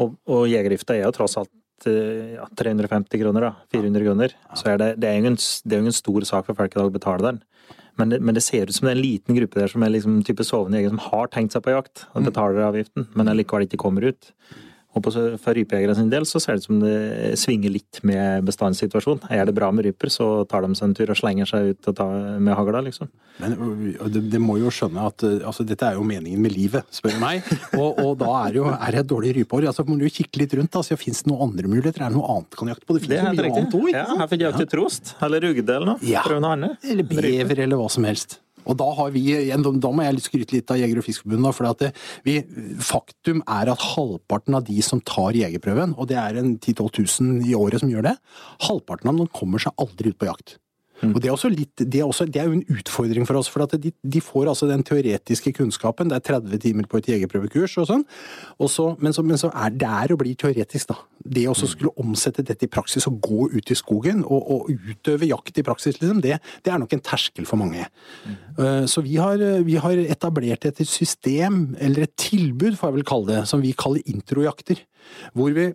og, 0.01 0.17
og 0.25 0.47
jegergifta 0.49 0.95
er 0.95 1.05
jo 1.05 1.13
tross 1.19 1.37
alt 1.37 1.53
ja, 1.85 2.47
350 2.57 3.21
kroner, 3.21 3.49
da. 3.49 3.51
400 3.73 4.05
kroner. 4.07 4.33
Så 4.57 4.71
er 4.71 4.81
det, 4.81 4.89
det, 5.03 5.11
er 5.11 5.21
jo 5.21 5.31
en, 5.33 5.37
er 5.37 5.83
en 5.83 5.95
stor 5.95 6.25
sak 6.25 6.49
for 6.49 6.57
folk 6.57 6.73
i 6.73 6.79
dag 6.79 6.89
å 6.89 6.95
betale 6.97 7.25
den. 7.27 7.43
Men 7.97 8.13
det, 8.13 8.19
men 8.21 8.37
det, 8.37 8.43
ser 8.45 8.69
ut 8.69 8.75
som 8.75 8.87
det 8.87 8.93
er 8.93 8.99
en 8.99 9.05
liten 9.05 9.37
gruppe 9.37 9.59
der 9.59 9.69
som 9.71 9.83
er 9.85 9.93
liksom 9.93 10.21
type 10.25 10.45
sovende 10.45 10.81
jegere 10.81 10.93
som 10.93 11.05
har 11.11 11.29
tenkt 11.33 11.55
seg 11.55 11.63
på 11.65 11.73
jakt 11.73 12.05
og 12.11 12.21
mm. 12.21 12.27
betaler 12.29 12.65
avgiften, 12.67 13.07
men 13.17 13.31
allikevel 13.31 13.65
ikke 13.65 13.81
kommer 13.81 14.05
ut. 14.05 14.29
Og 14.95 15.03
på, 15.03 15.11
for 15.11 15.57
rypejegere 15.57 15.93
sin 15.97 16.09
del 16.09 16.25
så 16.25 16.39
ser 16.41 16.55
det 16.55 16.63
ut 16.63 16.67
som 16.69 16.79
det 16.81 17.35
svinger 17.37 17.73
litt 17.73 17.99
med 18.07 18.45
bestandssituasjonen. 18.47 19.27
Er 19.33 19.45
det 19.45 19.53
bra 19.57 19.69
med 19.75 19.85
ryper, 19.85 20.09
så 20.09 20.27
tar 20.49 20.63
de 20.65 20.71
seg 20.77 20.87
en 20.87 20.95
tur 20.97 21.11
og 21.13 21.19
slenger 21.19 21.49
seg 21.49 21.73
ut 21.73 21.89
tar 21.97 22.39
med 22.41 22.57
hagla, 22.57 22.81
liksom. 22.87 23.11
Men 23.41 23.53
det, 24.09 24.23
det 24.31 24.41
må 24.41 24.57
jo 24.61 24.71
skjønne 24.73 25.03
at 25.11 25.25
altså, 25.27 25.65
dette 25.67 25.85
er 25.85 25.99
jo 25.99 26.05
meningen 26.07 26.41
med 26.41 26.55
livet, 26.55 26.87
spør 26.93 27.13
du 27.17 27.21
meg. 27.21 27.45
Og, 27.77 27.99
og, 28.01 28.13
da 28.17 28.29
er, 28.47 28.55
jo, 28.57 28.63
er 28.71 28.95
det 28.95 29.01
et 29.03 29.09
dårlig 29.09 29.33
rypeår. 29.35 29.67
Altså, 29.69 29.83
må 29.85 29.97
du 29.99 30.07
jo 30.07 30.11
kikke 30.13 30.41
litt 30.41 30.55
rundt. 30.57 30.73
Altså, 30.79 30.97
Fins 30.97 31.21
det 31.23 31.29
noen 31.29 31.51
andre 31.51 31.69
muligheter? 31.69 32.01
Er 32.01 32.13
det 32.13 32.17
noe 32.17 32.31
annet 32.33 32.57
kan 32.57 32.71
jakte 32.71 32.87
på? 32.87 32.95
Det 32.95 33.03
finnes 33.03 33.19
jo 33.19 33.35
mye 33.35 33.51
annet 33.51 33.77
òg. 33.77 33.89
Ja, 33.93 34.05
her 34.23 34.31
fikk 34.31 34.41
jeg 34.41 34.49
jakte 34.49 34.69
trost. 34.71 35.13
Eller 35.27 35.43
rugde 35.45 35.75
eller 35.75 35.91
noe. 35.93 36.01
Ja. 36.07 36.23
Prøv 36.25 36.41
noe 36.41 36.55
annet. 36.57 36.87
Eller 36.87 37.07
bever, 37.11 37.63
eller 37.67 37.81
hva 37.81 37.89
som 37.93 38.07
helst. 38.07 38.39
Og 38.67 38.77
da, 38.79 38.89
har 38.99 39.11
vi, 39.15 39.25
da 39.47 39.91
må 39.91 40.05
jeg 40.05 40.23
skryte 40.25 40.57
litt 40.57 40.73
av 40.73 40.79
Jeger- 40.81 41.01
og 41.01 41.07
Fiskerforbundet. 41.07 41.57
For 41.57 41.81
det, 41.81 41.91
vi, 42.27 42.37
faktum 42.83 43.41
er 43.43 43.73
at 43.73 43.87
halvparten 43.95 44.59
av 44.59 44.67
de 44.67 44.77
som 44.85 45.01
tar 45.07 45.37
jegerprøven, 45.37 45.95
og 45.97 46.11
det 46.11 46.19
er 46.21 46.39
en 46.41 46.55
10 46.59 46.77
000-12 46.77 47.19
000 47.23 47.49
i 47.49 47.57
året 47.57 47.83
som 47.83 47.91
gjør 47.91 48.09
det, 48.11 48.15
halvparten 48.67 49.11
av 49.11 49.21
dem 49.21 49.35
kommer 49.35 49.61
seg 49.63 49.75
aldri 49.81 50.13
ut 50.13 50.19
på 50.19 50.29
jakt. 50.29 50.57
Mm. 51.01 51.11
Og 51.13 51.21
det 51.21 51.29
er, 51.29 51.53
litt, 51.53 51.73
det, 51.77 51.99
er 51.99 52.07
også, 52.07 52.25
det 52.25 52.41
er, 52.41 52.49
jo 52.49 52.57
en 52.57 52.77
utfordring 52.79 53.27
for 53.29 53.37
oss, 53.37 53.49
for 53.51 53.63
at 53.65 53.75
de, 53.81 53.91
de, 53.93 54.21
får 54.23 54.49
altså 54.49 54.69
den 54.69 54.83
teoretiske 54.85 55.53
kunnskapen. 55.59 56.09
Det 56.09 56.17
er 56.17 56.25
30 56.31 56.61
timer 56.63 56.87
på 56.89 57.01
et 57.01 57.09
jegerprøvekurs 57.11 57.77
og 57.83 57.87
sånn. 57.91 58.05
Og 58.57 58.71
så, 58.73 58.87
men, 59.03 59.13
så, 59.13 59.25
men 59.25 59.39
så, 59.39 59.51
er 59.53 59.75
det 59.77 59.91
er 59.99 60.13
å 60.13 60.19
bli 60.19 60.33
teoretisk, 60.39 60.89
da. 60.93 60.97
Det 61.21 61.45
å 61.49 61.53
mm. 61.53 61.61
skulle 61.73 61.93
omsette 62.01 62.45
dette 62.45 62.65
i 62.65 62.71
praksis 62.71 63.05
og 63.09 63.19
gå 63.23 63.49
ut 63.53 63.73
i 63.73 63.77
skogen 63.77 64.23
og, 64.25 64.51
og 64.55 64.71
utøve 64.73 65.29
jakt 65.29 65.61
i 65.61 65.65
praksis, 65.67 66.01
liksom, 66.01 66.21
det, 66.25 66.39
det, 66.65 66.73
er 66.73 66.81
nok 66.81 66.97
en 66.97 67.05
terskel 67.05 67.47
for 67.49 67.61
mange. 67.61 67.85
Mm. 68.25 68.37
Uh, 68.57 68.83
så 68.89 69.05
vi 69.05 69.17
har, 69.21 69.41
vi 69.67 69.77
har, 69.81 70.05
etablert 70.07 70.65
et 70.65 70.79
system, 70.87 71.75
eller 71.83 72.07
et 72.07 72.17
tilbud, 72.19 72.77
får 72.77 72.89
jeg 72.89 72.97
vel 72.97 73.07
kalle 73.07 73.29
det, 73.33 73.41
som 73.49 73.61
vi 73.61 73.75
kaller 73.77 74.05
introjakter. 74.09 74.81
Hvor 75.37 75.53
vi 75.55 75.71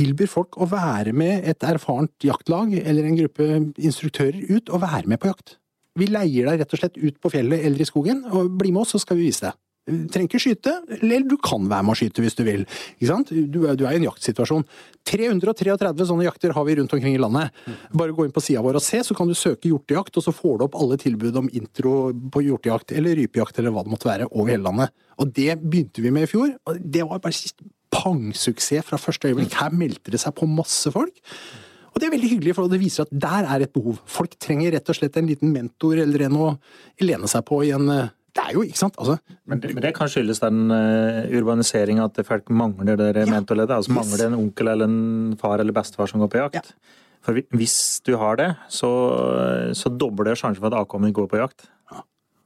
tilbyr 0.00 0.30
folk 0.30 0.58
å 0.60 0.68
være 0.70 1.14
med 1.16 1.46
et 1.50 1.64
erfarent 1.66 2.14
jaktlag 2.24 2.72
eller 2.80 3.06
en 3.06 3.18
gruppe 3.18 3.48
instruktører 3.76 4.42
ut 4.50 4.70
og 4.72 4.84
være 4.84 5.10
med 5.10 5.20
på 5.20 5.30
jakt. 5.30 5.58
Vi 5.98 6.06
leier 6.08 6.46
deg 6.48 6.62
rett 6.62 6.76
og 6.76 6.80
slett 6.80 7.00
ut 7.00 7.18
på 7.20 7.32
fjellet 7.32 7.66
eller 7.66 7.82
i 7.82 7.88
skogen, 7.88 8.22
og 8.30 8.54
bli 8.60 8.70
med 8.72 8.84
oss, 8.84 8.94
så 8.94 9.02
skal 9.02 9.18
vi 9.18 9.28
vise 9.28 9.48
deg. 9.48 9.58
Du 9.90 10.10
trenger 10.12 10.28
ikke 10.28 10.40
skyte, 10.44 10.72
eller 11.00 11.24
du 11.26 11.34
kan 11.42 11.64
være 11.66 11.82
med 11.86 11.94
å 11.94 11.98
skyte 11.98 12.22
hvis 12.22 12.36
du 12.38 12.44
vil. 12.46 12.66
Du, 13.00 13.64
er 13.66 13.80
i 13.80 13.96
en 13.96 14.06
jaktsituasjon. 14.06 14.62
333 15.08 16.06
sånne 16.06 16.26
jakter 16.28 16.54
har 16.54 16.66
vi 16.68 16.76
rundt 16.78 16.94
omkring 16.94 17.16
i 17.16 17.20
landet. 17.20 17.56
Bare 17.96 18.14
gå 18.14 18.26
inn 18.26 18.34
på 18.34 18.42
sida 18.44 18.62
vår 18.62 18.78
og 18.78 18.84
se, 18.84 19.00
så 19.06 19.16
kan 19.18 19.30
du 19.30 19.34
søke 19.34 19.72
hjortejakt, 19.72 20.20
og 20.20 20.26
så 20.26 20.36
får 20.36 20.60
du 20.60 20.66
opp 20.68 20.78
alle 20.78 21.00
tilbud 21.00 21.40
om 21.42 21.50
intro 21.56 21.94
på 22.12 22.44
hjortejakt 22.46 22.94
eller 22.94 23.18
rypejakt 23.18 23.58
eller 23.58 23.74
hva 23.74 23.82
det 23.86 23.94
måtte 23.96 24.10
være, 24.12 24.30
over 24.30 24.52
hele 24.52 24.68
landet. 24.68 24.94
Og 25.18 25.34
det 25.36 25.58
begynte 25.64 26.04
vi 26.04 26.14
med 26.14 26.28
i 26.28 26.30
fjor. 26.30 26.54
og 26.68 26.78
Det 26.78 27.06
var 27.08 27.24
bare 27.24 27.40
pangsuksess 27.94 28.86
fra 28.86 29.00
første 29.00 29.30
øyeblikk. 29.30 29.56
Her 29.58 29.74
meldte 29.74 30.14
det 30.14 30.22
seg 30.22 30.34
på 30.36 30.48
masse 30.50 30.92
folk. 30.94 31.18
Og 31.90 31.98
det 31.98 32.06
er 32.06 32.14
veldig 32.14 32.30
hyggelig, 32.30 32.54
for 32.54 32.70
det 32.70 32.78
viser 32.80 33.06
at 33.06 33.12
der 33.26 33.48
er 33.50 33.64
et 33.64 33.74
behov. 33.74 33.98
Folk 34.06 34.36
trenger 34.42 34.76
rett 34.76 34.88
og 34.92 34.96
slett 34.96 35.18
en 35.18 35.28
liten 35.30 35.50
mentor 35.52 35.98
eller 35.98 36.28
en 36.28 36.38
å 36.38 36.48
lene 37.02 37.30
seg 37.30 37.42
på 37.48 37.64
i 37.66 37.74
en 37.74 37.90
eh, 37.90 38.16
det 38.30 38.44
er 38.46 38.54
jo, 38.54 38.62
ikke 38.62 38.78
sant? 38.78 38.94
Altså, 39.02 39.16
men, 39.50 39.58
det, 39.58 39.72
men, 39.74 39.82
det, 39.82 39.90
kan 39.96 40.10
skyldes 40.10 40.38
den 40.38 40.70
uh, 40.70 41.26
urbaniseringa, 41.34 42.04
at 42.06 42.20
folk 42.28 42.46
mangler 42.54 42.94
det 43.00 43.24
ja. 43.24 43.26
mentorleddet? 43.26 43.74
Altså 43.74 43.90
yes. 43.90 43.96
mangler 43.96 44.20
det 44.22 44.28
en 44.28 44.36
onkel 44.38 44.70
eller 44.70 44.86
en 44.86 45.34
far 45.40 45.58
eller 45.58 45.74
bestefar 45.74 46.06
som 46.10 46.22
går 46.22 46.30
på 46.30 46.38
jakt? 46.44 46.70
Ja. 46.70 46.96
For 47.26 47.36
hvi- 47.36 47.58
hvis 47.58 47.74
du 48.06 48.14
har 48.20 48.38
det, 48.38 48.52
så, 48.72 48.90
så 49.76 49.90
dobler 49.90 50.30
det 50.30 50.38
sjansen 50.38 50.62
for 50.62 50.70
at 50.70 50.78
avkommet 50.78 51.12
går 51.16 51.26
på 51.32 51.40
jakt. 51.42 51.66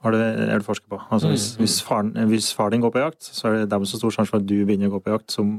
Har 0.05 0.13
det, 0.13 0.25
er 0.45 0.59
det 0.61 0.67
forsker 0.67 0.91
på. 0.93 0.99
Altså, 1.09 1.31
hvis, 1.33 1.55
hvis, 1.57 1.79
faren, 1.85 2.13
hvis 2.29 2.51
far 2.53 2.75
din 2.75 2.83
går 2.85 2.93
på 2.93 3.01
jakt, 3.01 3.25
så 3.25 3.49
er 3.49 3.63
det 3.63 3.71
dermed 3.73 3.89
så 3.89 3.97
stor 3.97 4.13
sjanse 4.13 4.35
for 4.35 4.43
at 4.43 4.49
du 4.49 4.59
begynner 4.67 4.91
å 4.91 4.99
gå 4.99 5.01
på 5.07 5.15
jakt 5.15 5.33
som 5.33 5.55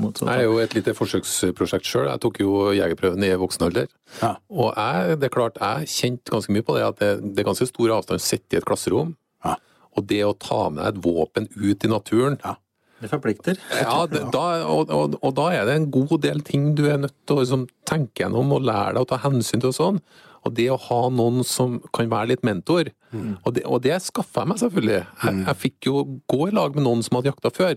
motsatt. 0.00 0.30
Jeg 0.30 0.42
er 0.42 0.48
jo 0.48 0.56
et 0.62 0.74
lite 0.76 0.94
forsøksprosjekt 0.96 1.86
sjøl. 1.88 2.08
Jeg 2.08 2.22
tok 2.24 2.40
jo 2.42 2.72
jegerprøven 2.74 3.26
i 3.26 3.30
voksen 3.38 3.68
alder. 3.68 3.86
Ja. 4.20 4.34
Og 4.50 4.72
jeg, 4.72 5.20
det 5.20 5.28
er 5.28 5.34
klart, 5.36 5.60
jeg 5.60 5.92
kjente 5.94 6.34
ganske 6.34 6.56
mye 6.56 6.66
på 6.66 6.76
det, 6.78 6.88
at 6.88 7.00
det, 7.02 7.12
det 7.36 7.44
er 7.44 7.48
ganske 7.50 7.70
stor 7.70 7.94
avstand 8.00 8.22
å 8.22 8.26
sitte 8.26 8.56
i 8.56 8.60
et 8.60 8.66
klasserom. 8.68 9.14
Ja. 9.46 9.56
Og 9.94 10.10
det 10.10 10.20
å 10.26 10.34
ta 10.34 10.66
med 10.74 10.86
et 10.88 11.00
våpen 11.04 11.50
ut 11.54 11.84
i 11.86 11.94
naturen 11.94 12.38
Ja. 12.42 12.58
Det 13.02 13.10
forplikter. 13.10 13.58
Ja, 13.74 14.06
da, 14.08 14.42
og, 14.70 14.88
og, 14.94 15.16
og 15.18 15.32
da 15.36 15.48
er 15.52 15.66
det 15.68 15.74
en 15.76 15.88
god 15.92 16.14
del 16.22 16.38
ting 16.46 16.70
du 16.78 16.86
er 16.88 17.00
nødt 17.02 17.12
til 17.26 17.36
å 17.36 17.42
liksom, 17.42 17.66
tenke 17.84 18.22
gjennom 18.22 18.54
og 18.54 18.64
lære 18.64 18.94
deg 18.94 19.02
å 19.02 19.08
ta 19.10 19.18
hensyn 19.20 19.60
til 19.60 19.72
og 19.72 19.76
sånn. 19.76 19.98
Og 20.44 20.52
det 20.56 20.66
å 20.68 20.76
ha 20.76 20.98
noen 21.08 21.40
som 21.48 21.78
kan 21.96 22.10
være 22.12 22.34
litt 22.34 22.42
mentor, 22.44 22.90
og, 23.14 23.50
det, 23.54 23.62
og 23.70 23.78
det 23.84 23.94
skaffa 24.02 24.42
jeg 24.42 24.50
meg 24.50 24.58
selvfølgelig. 24.60 24.96
Jeg, 25.22 25.36
jeg 25.46 25.58
fikk 25.62 25.86
jo 25.86 26.00
gå 26.28 26.48
i 26.48 26.54
lag 26.56 26.74
med 26.74 26.82
noen 26.84 27.02
som 27.06 27.16
hadde 27.16 27.30
jakta 27.30 27.52
før. 27.54 27.76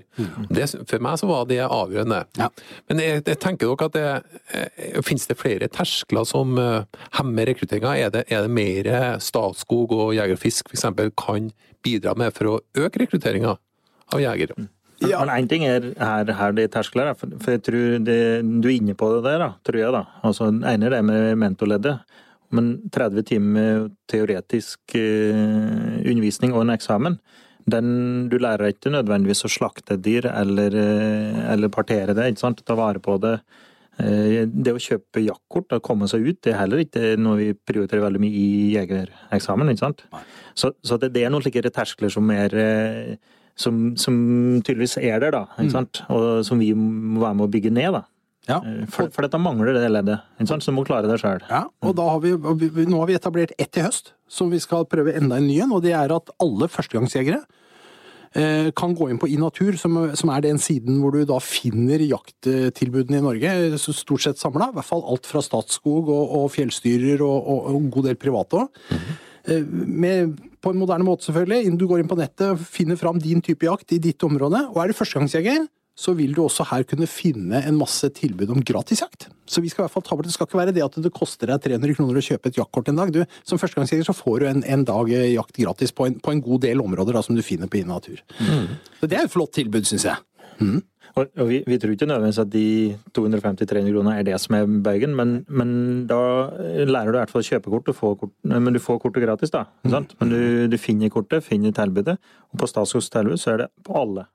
Det, 0.49 0.65
for 0.89 1.03
meg 1.05 1.19
så 1.21 1.29
var 1.29 1.45
det 1.47 1.59
avgjørende. 1.63 2.23
Ja. 2.41 2.47
Men 2.89 3.01
jeg, 3.03 3.21
jeg 3.29 3.39
tenker 3.43 3.69
dere 3.69 3.87
at 3.91 3.97
det 3.97 4.07
eh, 4.57 4.97
finnes 5.05 5.29
det 5.29 5.37
flere 5.39 5.69
terskler 5.71 6.25
som 6.27 6.57
uh, 6.57 6.81
hemmer 7.19 7.47
rekrutteringa? 7.51 7.93
Er, 8.01 8.09
det- 8.17 8.25
er 8.33 8.47
det 8.47 8.51
mer 8.57 8.89
Statskog 9.23 9.93
og 9.93 10.15
Jeger 10.17 10.35
og 10.35 10.41
Fisk 10.41 10.73
f.eks. 10.73 10.87
kan 11.21 11.51
bidra 11.85 12.17
med 12.17 12.33
for 12.35 12.55
å 12.55 12.57
øke 12.83 13.05
rekrutteringa 13.05 13.53
av 14.11 14.23
jegere? 14.25 14.67
Ja. 15.05 15.19
Men 15.21 15.29
én 15.43 15.47
ting 15.51 15.61
er 15.69 15.91
her, 16.01 16.31
her 16.33 16.53
det 16.57 16.63
er 16.65 16.71
terskler, 16.79 17.11
for, 17.13 17.29
for 17.43 17.53
jeg 17.53 17.61
tror 17.67 17.99
det, 18.01 18.17
du 18.63 18.65
er 18.71 18.77
inne 18.79 18.95
på 18.97 19.11
det 19.13 19.27
der, 19.29 19.43
da, 19.43 19.49
tror 19.67 19.77
jeg. 19.83 19.93
da. 19.93 20.01
Altså, 20.25 20.47
Det 20.57 20.71
ene 20.73 20.89
er 20.89 20.95
det 20.97 21.01
med 21.05 21.37
mentorleddet. 21.45 21.99
Men 22.55 22.89
30 22.95 23.25
timer 23.27 23.89
teoretisk 24.07 24.95
eh, 24.95 26.03
undervisning 26.07 26.53
og 26.55 26.63
en 26.63 26.75
eksamen, 26.77 27.17
den, 27.67 27.87
du 28.31 28.37
lærer 28.39 28.71
ikke 28.71 28.93
nødvendigvis 28.93 29.43
å 29.43 29.51
slakte 29.51 29.97
et 29.97 30.03
dyr 30.05 30.29
eller, 30.31 30.75
eh, 30.79 31.41
eller 31.53 31.73
partere 31.73 32.15
det. 32.15 32.29
ikke 32.31 32.45
sant? 32.45 32.63
Ta 32.63 32.77
vare 32.79 33.01
på 33.03 33.17
det. 33.19 33.33
Eh, 33.99 34.45
Det 34.47 34.71
å 34.71 34.79
kjøpe 34.79 35.25
jaktkort 35.25 35.75
og 35.75 35.83
komme 35.83 36.07
seg 36.07 36.23
ut, 36.23 36.39
det 36.41 36.53
er 36.53 36.61
heller 36.61 36.85
ikke 36.85 37.17
noe 37.19 37.37
vi 37.41 37.49
prioriterer 37.53 38.05
veldig 38.07 38.21
mye 38.23 38.31
i 38.31 38.47
jegereksamen. 38.77 39.73
ikke 39.73 39.83
sant? 39.83 40.05
Så, 40.55 40.71
så 40.83 40.97
det, 41.01 41.11
det 41.13 41.25
er 41.25 41.33
noen 41.33 41.43
slike 41.43 41.67
terskler 41.75 42.09
som 42.13 42.31
som, 43.57 43.97
som 43.97 44.61
tydeligvis 44.61 44.99
er 45.01 45.19
der, 45.19 45.31
da. 45.33 45.47
Ikke 45.57 45.73
sant? 45.73 46.03
Og 46.13 46.45
som 46.45 46.59
vi 46.61 46.71
må 46.77 47.23
være 47.23 47.35
med 47.39 47.47
å 47.47 47.51
bygge 47.51 47.71
ned. 47.73 47.95
da. 47.97 48.03
Ja. 48.47 48.61
Eh, 48.63 48.85
For, 48.91 49.11
for 49.11 49.25
dette 49.27 49.39
mangler 49.41 49.75
det 49.75 49.89
leddet. 49.91 50.23
Sant? 50.47 50.63
Så 50.63 50.71
du 50.71 50.77
må 50.77 50.85
klare 50.87 51.09
det 51.09 51.19
sjøl. 51.21 51.43
Ja, 51.49 51.65
og 51.83 51.95
da 51.99 52.07
har 52.13 52.23
vi, 52.23 52.33
nå 52.87 53.01
har 53.01 53.09
vi 53.09 53.17
etablert 53.19 53.53
ett 53.59 53.77
i 53.79 53.83
høst, 53.85 54.13
som 54.31 54.51
vi 54.53 54.61
skal 54.63 54.87
prøve 54.89 55.15
enda 55.19 55.39
en 55.39 55.47
ny 55.49 55.59
en. 55.65 55.75
Og 55.75 55.83
det 55.85 55.95
er 55.97 56.13
at 56.15 56.31
alle 56.43 56.69
førstegangsjegere 56.71 57.41
eh, 58.39 58.71
kan 58.77 58.95
gå 58.95 59.09
inn 59.11 59.19
på 59.19 59.29
iNatur, 59.33 59.75
som, 59.79 59.99
som 60.15 60.31
er 60.33 60.47
den 60.47 60.61
siden 60.63 61.01
hvor 61.03 61.15
du 61.15 61.27
da 61.27 61.41
finner 61.43 62.03
jakttilbudene 62.07 63.19
i 63.19 63.27
Norge, 63.27 63.53
stort 63.83 64.23
sett 64.23 64.39
samla. 64.41 64.71
I 64.71 64.79
hvert 64.79 64.91
fall 64.95 65.05
alt 65.11 65.27
fra 65.29 65.43
Statskog 65.43 66.07
og, 66.07 66.35
og 66.41 66.51
fjellstyrer 66.55 67.23
og, 67.25 67.37
og, 67.37 67.71
og 67.71 67.79
en 67.81 67.95
god 67.99 68.11
del 68.11 68.19
private 68.21 68.63
òg. 68.63 68.85
Med, 69.47 70.33
på 70.59 70.73
en 70.73 70.79
moderne 70.81 71.05
måte, 71.07 71.23
selvfølgelig. 71.23 71.69
Du 71.79 71.85
går 71.87 72.01
inn 72.01 72.09
på 72.11 72.17
nettet, 72.19 72.59
finner 72.67 72.99
fram 72.99 73.19
din 73.23 73.39
type 73.39 73.63
jakt 73.63 73.93
i 73.95 73.99
ditt 74.03 74.23
område. 74.27 74.59
Og 74.73 74.81
er 74.83 74.91
du 74.91 74.97
førstegangsjeger, 74.97 75.67
så 75.97 76.13
vil 76.17 76.35
du 76.35 76.43
også 76.43 76.67
her 76.69 76.85
kunne 76.87 77.07
finne 77.09 77.63
en 77.65 77.77
masse 77.79 78.05
tilbud 78.19 78.51
om 78.53 78.61
gratisjakt. 78.61 79.29
Så 79.49 79.63
vi 79.63 79.71
skal 79.71 79.83
i 79.83 79.85
hvert 79.87 79.95
fall 79.95 80.05
ta 80.05 80.17
bort, 80.17 80.27
det 80.27 80.35
skal 80.35 80.49
ikke 80.49 80.59
være 80.59 80.75
det 80.75 80.83
at 80.85 80.99
det 81.01 81.13
koster 81.15 81.49
deg 81.49 81.63
300 81.63 81.97
kroner 81.97 82.19
å 82.19 82.25
kjøpe 82.27 82.51
et 82.51 82.59
jaktkort 82.59 82.91
en 82.91 83.01
dag. 83.01 83.13
Du, 83.15 83.23
som 83.47 83.61
førstegangsjeger 83.61 84.05
så 84.05 84.15
får 84.15 84.43
du 84.43 84.49
en, 84.51 84.61
en 84.67 84.85
dag 84.87 85.09
eh, 85.15 85.31
jakt 85.33 85.57
gratis 85.57 85.95
på 85.95 86.09
en, 86.09 86.19
på 86.21 86.35
en 86.35 86.43
god 86.43 86.67
del 86.67 86.83
områder 86.83 87.17
da, 87.17 87.23
som 87.25 87.37
du 87.37 87.41
finner 87.45 87.71
på 87.71 87.81
Innatur. 87.81 88.21
Så 88.99 89.09
det 89.09 89.17
er 89.17 89.25
et 89.25 89.33
flott 89.33 89.55
tilbud, 89.57 89.89
syns 89.89 90.05
jeg. 90.11 90.21
Og, 91.17 91.31
og 91.39 91.49
vi, 91.49 91.63
vi 91.65 91.77
tror 91.81 91.95
ikke 91.95 92.07
nødvendigvis 92.09 92.43
at 92.43 92.51
de 92.53 92.67
250-300 93.17 93.89
kroner 93.89 94.19
er 94.19 94.25
det 94.27 94.37
som 94.41 94.57
er 94.57 94.69
bøygen, 94.85 95.15
men, 95.17 95.39
men 95.49 95.71
da 96.09 96.19
lærer 96.85 97.09
du 97.09 97.17
i 97.17 97.21
hvert 97.23 97.33
fall 97.33 97.45
å 97.45 97.47
kjøpe 97.47 97.73
kort, 97.73 97.89
kort, 98.21 98.33
men 98.45 98.75
du 98.75 98.81
får 98.83 98.99
kortet 99.01 99.25
gratis, 99.25 99.53
da. 99.53 99.65
Mm. 99.81 99.93
sant? 99.95 100.13
Men 100.21 100.33
du, 100.33 100.41
du 100.69 100.77
finner 100.81 101.13
kortet, 101.13 101.45
finner 101.45 101.73
tilbudet, 101.73 102.19
og 102.51 102.61
på 102.61 102.69
Statskogs 102.69 103.09
tilbud 103.13 103.41
så 103.41 103.55
er 103.55 103.63
det 103.63 103.71
på 103.87 103.97
alle. 103.97 104.27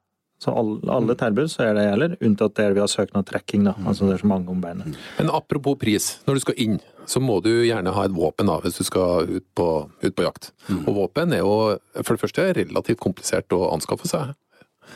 Så 0.42 0.50
alle, 0.58 0.80
alle 0.90 1.14
tilbud 1.18 1.50
så 1.52 1.68
er 1.68 1.76
det 1.76 1.84
gjelder, 1.86 2.16
unntatt 2.26 2.56
der 2.58 2.74
vi 2.74 2.82
har 2.82 2.90
søknadstrekking, 2.90 3.68
da. 3.68 3.76
Altså 3.86 4.08
det 4.08 4.16
er 4.16 4.24
så 4.24 4.30
mange 4.32 4.50
om 4.50 4.62
beinet. 4.62 4.96
Men 5.20 5.30
apropos 5.30 5.78
pris, 5.78 6.08
når 6.26 6.38
du 6.38 6.44
skal 6.48 6.58
inn, 6.64 6.80
så 7.06 7.22
må 7.22 7.38
du 7.44 7.50
gjerne 7.62 7.94
ha 7.94 8.06
et 8.06 8.14
våpen 8.14 8.50
da, 8.50 8.58
hvis 8.62 8.80
du 8.80 8.86
skal 8.86 9.28
ut 9.30 9.46
på, 9.58 9.68
ut 10.02 10.14
på 10.18 10.26
jakt. 10.26 10.50
Og 10.82 10.90
våpen 10.98 11.34
er 11.34 11.44
jo 11.44 11.54
for 12.00 12.14
det 12.14 12.22
første 12.24 12.48
relativt 12.58 13.02
komplisert 13.02 13.54
å 13.54 13.68
anskaffe 13.70 14.10
seg. 14.10 14.34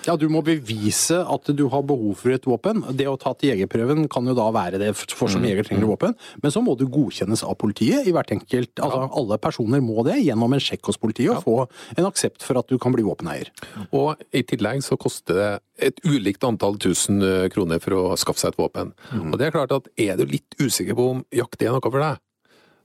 Ja, 0.07 0.17
du 0.21 0.27
må 0.33 0.43
bevise 0.47 1.19
at 1.25 1.51
du 1.57 1.65
har 1.73 1.85
behov 1.87 2.19
for 2.21 2.35
et 2.35 2.47
våpen. 2.47 2.83
Det 2.97 3.09
å 3.11 3.17
ta 3.21 3.33
til 3.35 3.53
jegerprøven 3.53 4.07
kan 4.13 4.27
jo 4.29 4.37
da 4.37 4.47
være 4.55 4.81
det, 4.83 4.93
for 4.99 5.31
som 5.33 5.45
jeger 5.47 5.67
trenger 5.67 5.87
du 5.87 5.91
våpen. 5.91 6.17
Men 6.43 6.55
så 6.55 6.63
må 6.65 6.77
du 6.79 6.87
godkjennes 6.93 7.45
av 7.47 7.57
politiet 7.61 8.07
i 8.07 8.15
hvert 8.15 8.33
enkelt 8.35 8.83
Altså 8.83 9.07
alle 9.19 9.39
personer 9.43 9.83
må 9.85 10.05
det 10.07 10.19
gjennom 10.21 10.53
en 10.53 10.63
sjekk 10.63 10.91
hos 10.91 11.01
politiet 11.01 11.33
og 11.33 11.43
få 11.45 11.57
en 11.97 12.09
aksept 12.09 12.45
for 12.45 12.61
at 12.61 12.69
du 12.71 12.77
kan 12.83 12.95
bli 12.95 13.05
våpeneier. 13.07 13.51
Og 13.97 14.21
i 14.37 14.45
tillegg 14.47 14.85
så 14.85 14.99
koster 15.01 15.41
det 15.41 15.51
et 15.89 15.99
ulikt 16.07 16.45
antall 16.47 16.79
tusen 16.81 17.21
eh, 17.25 17.49
kroner 17.53 17.81
for 17.83 17.97
å 17.97 18.05
skaffe 18.21 18.43
seg 18.43 18.55
et 18.55 18.61
våpen. 18.61 18.95
Og 19.33 19.37
det 19.41 19.49
er 19.49 19.57
klart 19.57 19.75
at 19.77 19.91
er 20.01 20.17
du 20.19 20.25
litt 20.29 20.57
usikker 20.61 20.97
på 20.97 21.11
om 21.17 21.25
jakt 21.35 21.63
er 21.63 21.75
noe 21.75 21.85
for 21.85 22.03
deg, 22.03 22.23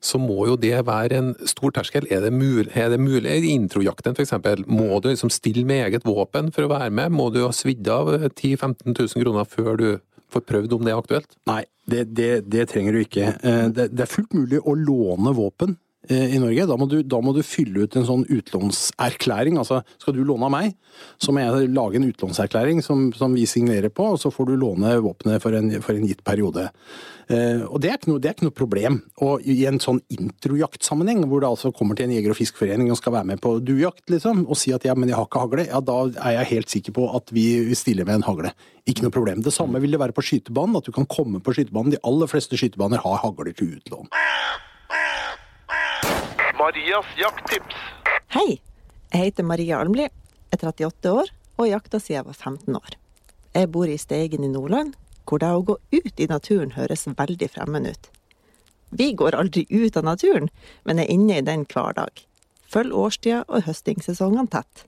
så 0.02 0.18
må 0.22 0.48
jo 0.50 0.56
det 0.58 0.74
være 0.88 1.18
en 1.20 1.32
stor 1.50 1.74
terskel. 1.76 2.08
Er 2.10 2.24
det 2.26 2.32
mulig, 2.34 2.72
er 2.74 2.90
det 2.90 3.00
mulig 3.02 3.36
i 3.46 3.54
introjakten 3.54 4.18
f.eks., 4.18 4.34
må 4.66 4.98
du 5.00 5.12
liksom 5.12 5.30
stille 5.34 5.66
med 5.68 5.86
eget 5.86 6.08
våpen 6.08 6.50
for 6.54 6.66
å 6.66 6.72
være 6.74 6.90
med? 6.90 7.14
Må 7.14 7.30
du 7.34 7.44
ha 7.46 7.52
svidd 7.54 7.88
av 7.92 8.10
10 8.32 8.58
000-15 8.58 8.98
000 8.98 9.24
kroner 9.24 9.46
før 9.46 9.78
du 9.78 9.88
får 10.32 10.46
prøvd 10.48 10.74
om 10.78 10.88
det 10.88 10.94
er 10.94 11.02
aktuelt? 11.04 11.38
Nei, 11.50 11.62
det, 11.86 12.08
det, 12.18 12.32
det 12.50 12.68
trenger 12.72 12.98
du 12.98 13.04
ikke. 13.04 13.34
Eh, 13.46 13.68
Det, 13.70 13.92
det 13.94 14.06
er 14.06 14.12
fullt 14.12 14.34
mulig 14.38 14.62
å 14.64 14.76
låne 14.78 15.36
våpen 15.38 15.78
i 16.12 16.40
Norge. 16.42 16.68
Da 16.70 16.78
må, 16.80 16.88
du, 16.92 17.00
da 17.08 17.22
må 17.24 17.34
du 17.36 17.42
fylle 17.46 17.86
ut 17.86 17.96
en 17.96 18.08
sånn 18.08 18.26
utlånserklæring. 18.28 19.60
Altså, 19.62 19.82
skal 20.02 20.18
du 20.18 20.24
låne 20.28 20.50
av 20.50 20.54
meg, 20.54 20.76
så 21.22 21.34
må 21.34 21.44
jeg 21.44 21.72
lage 21.76 22.00
en 22.00 22.10
utlånserklæring 22.10 22.84
som, 22.86 23.10
som 23.16 23.36
vi 23.38 23.48
signerer 23.50 23.94
på, 23.94 24.14
og 24.16 24.22
så 24.22 24.34
får 24.34 24.52
du 24.52 24.60
låne 24.60 24.98
våpenet 25.04 25.42
for 25.44 25.52
for 25.82 25.98
en 25.98 26.08
gitt 26.08 26.24
periode. 26.28 26.70
Eh, 27.32 27.62
og 27.64 27.80
det 27.84 27.92
er, 27.92 28.00
ikke 28.00 28.10
noe, 28.12 28.22
det 28.22 28.30
er 28.30 28.36
ikke 28.36 28.48
noe 28.48 28.56
problem. 28.56 28.98
Og 29.24 29.46
i 29.48 29.62
en 29.70 29.80
sånn 29.84 30.02
introjaktsammenheng, 30.12 31.24
hvor 31.30 31.44
det 31.44 31.52
altså 31.52 31.72
kommer 31.76 31.98
til 31.98 32.08
en 32.08 32.16
jeger- 32.16 32.34
og 32.34 32.40
fiskeforening 32.40 32.92
og 32.92 33.00
skal 33.00 33.16
være 33.16 33.30
med 33.32 33.44
på 33.44 33.54
duejakt, 33.64 34.08
liksom, 34.12 34.46
og 34.48 34.60
si 34.60 34.74
at 34.76 34.88
ja, 34.88 34.96
men 34.98 35.12
jeg 35.12 35.20
har 35.20 35.30
ikke 35.30 35.44
hagle, 35.46 35.68
ja, 35.70 35.84
da 35.86 36.00
er 36.10 36.38
jeg 36.40 36.52
helt 36.56 36.76
sikker 36.76 36.98
på 36.98 37.08
at 37.18 37.32
vi 37.36 37.46
stiller 37.78 38.08
med 38.08 38.20
en 38.20 38.28
hagle. 38.28 38.54
Ikke 38.90 39.06
noe 39.06 39.14
problem. 39.14 39.46
Det 39.46 39.54
samme 39.56 39.80
vil 39.84 39.96
det 39.96 40.02
være 40.02 40.18
på 40.18 40.26
skytebanen, 40.26 40.80
at 40.80 40.90
du 40.90 40.96
kan 40.96 41.08
komme 41.10 41.44
på 41.44 41.56
skytebanen. 41.56 41.96
De 41.96 42.04
aller 42.08 42.32
fleste 42.32 42.60
skytebaner 42.60 43.04
har 43.04 43.24
hagler 43.24 43.56
til 43.56 43.78
utlån. 43.78 44.12
Marias 46.62 47.08
jakttips. 47.18 47.78
Hei, 48.36 48.60
jeg 49.10 49.22
heter 49.24 49.46
Maria 49.50 49.80
Almli, 49.82 50.04
er 50.06 50.60
38 50.62 51.10
år 51.10 51.32
og 51.58 51.66
jakta 51.66 51.98
siden 51.98 52.20
jeg 52.20 52.28
var 52.28 52.38
15 52.38 52.78
år. 52.78 52.98
Jeg 53.56 53.70
bor 53.74 53.90
i 53.90 53.96
Steigen 53.98 54.46
i 54.46 54.52
Nordland, 54.52 54.94
hvor 55.26 55.42
det 55.42 55.50
å 55.50 55.64
gå 55.66 55.80
ut 55.96 56.22
i 56.22 56.30
naturen 56.30 56.76
høres 56.78 57.08
veldig 57.10 57.50
fremmed 57.56 57.90
ut. 57.90 58.12
Vi 58.94 59.10
går 59.18 59.40
aldri 59.42 59.66
ut 59.74 59.98
av 59.98 60.06
naturen, 60.06 60.54
men 60.86 61.02
er 61.02 61.10
inne 61.10 61.40
i 61.40 61.48
den 61.50 61.66
hver 61.66 61.98
dag. 61.98 62.14
Følg 62.70 62.94
årstida 62.94 63.42
og 63.48 63.66
høstingssesongene 63.66 64.54
tett. 64.54 64.86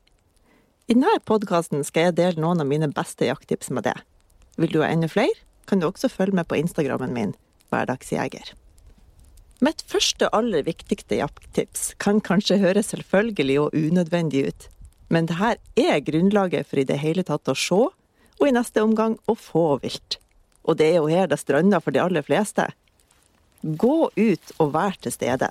I 0.86 0.94
denne 0.94 1.18
podkasten 1.26 1.82
skal 1.88 2.12
jeg 2.12 2.20
dele 2.22 2.44
noen 2.44 2.62
av 2.62 2.70
mine 2.70 2.94
beste 2.94 3.26
jakttips 3.26 3.74
med 3.74 3.90
deg. 3.90 3.98
Vil 4.62 4.78
du 4.78 4.84
ha 4.86 4.94
enda 4.94 5.10
flere, 5.10 5.42
kan 5.66 5.82
du 5.82 5.90
også 5.90 6.14
følge 6.20 6.38
med 6.38 6.52
på 6.52 6.62
Instagrammen 6.62 7.18
min, 7.18 7.34
Hverdagsjeger. 7.74 8.60
Mitt 9.64 9.80
første 9.88 10.28
aller 10.36 10.66
viktigste 10.66 11.22
jakttips 11.22 11.94
kan 12.02 12.18
kanskje 12.20 12.58
høres 12.60 12.90
selvfølgelig 12.92 13.60
og 13.62 13.76
unødvendig 13.78 14.42
ut, 14.50 14.66
men 15.08 15.30
det 15.30 15.38
her 15.40 15.60
er 15.80 16.02
grunnlaget 16.04 16.68
for 16.68 16.82
i 16.82 16.88
det 16.90 16.98
hele 17.00 17.24
tatt 17.24 17.48
å 17.48 17.56
se, 17.56 17.78
og 18.42 18.44
i 18.44 18.52
neste 18.52 18.84
omgang 18.84 19.16
å 19.30 19.38
få 19.40 19.78
vilt. 19.84 20.18
Og 20.68 20.82
det 20.82 20.90
er 20.90 21.00
jo 21.00 21.08
her 21.12 21.32
det 21.32 21.40
strander 21.40 21.84
for 21.84 21.96
de 21.96 22.02
aller 22.04 22.26
fleste. 22.26 22.66
Gå 23.64 24.10
ut 24.12 24.54
og 24.58 24.74
vær 24.76 24.98
til 25.00 25.16
stede. 25.16 25.48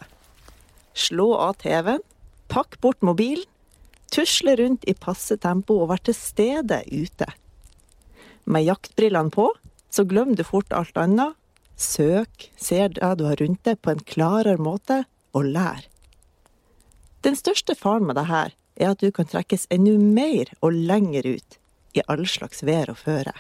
Slå 0.93 1.31
av 1.41 1.57
TV-en, 1.63 2.05
pakk 2.53 2.77
bort 2.85 3.01
mobilen, 3.01 3.49
tusle 4.13 4.59
rundt 4.61 4.85
i 4.85 4.93
passe 4.93 5.39
tempo 5.41 5.79
og 5.81 5.89
vær 5.95 6.03
til 6.05 6.19
stede 6.19 6.83
ute. 6.93 7.31
Med 8.45 8.67
jaktbrillene 8.69 9.33
på, 9.33 9.49
så 9.89 10.05
glemmer 10.05 10.37
du 10.37 10.45
fort 10.45 10.75
alt 10.77 11.01
annet. 11.01 11.39
Søk, 11.77 12.51
ser 12.57 12.93
det 12.95 13.15
du 13.19 13.25
har 13.27 13.41
rundt 13.41 13.65
deg 13.65 13.81
på 13.83 13.93
en 13.93 14.05
klarere 14.07 14.61
måte, 14.61 15.05
og 15.33 15.49
lær. 15.55 15.87
Den 17.25 17.37
største 17.39 17.75
faren 17.79 18.07
med 18.07 18.19
det 18.19 18.27
her 18.29 18.53
er 18.77 18.93
at 18.93 19.01
du 19.01 19.13
kan 19.15 19.29
trekkes 19.29 19.69
enda 19.73 19.95
mer 19.97 20.51
og 20.61 20.75
lenger 20.75 21.27
ut 21.37 21.59
i 21.97 22.05
all 22.09 22.25
slags 22.29 22.65
vær 22.67 22.91
og 22.93 22.99
føre. 23.01 23.33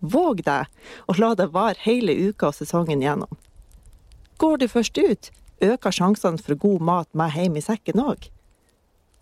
Våg 0.00 0.44
deg, 0.46 0.68
og 1.08 1.20
la 1.20 1.34
det 1.36 1.50
vare 1.52 1.80
hele 1.84 2.14
uka 2.30 2.48
og 2.48 2.56
sesongen 2.56 3.02
gjennom. 3.04 3.32
Går 4.40 4.62
du 4.62 4.68
først 4.72 4.96
ut, 4.96 5.30
øker 5.60 5.92
sjansene 5.92 6.40
for 6.40 6.56
god 6.56 6.80
mat 6.80 7.10
med 7.12 7.34
hjem 7.36 7.58
i 7.60 7.64
sekken 7.64 8.00
òg. 8.00 8.30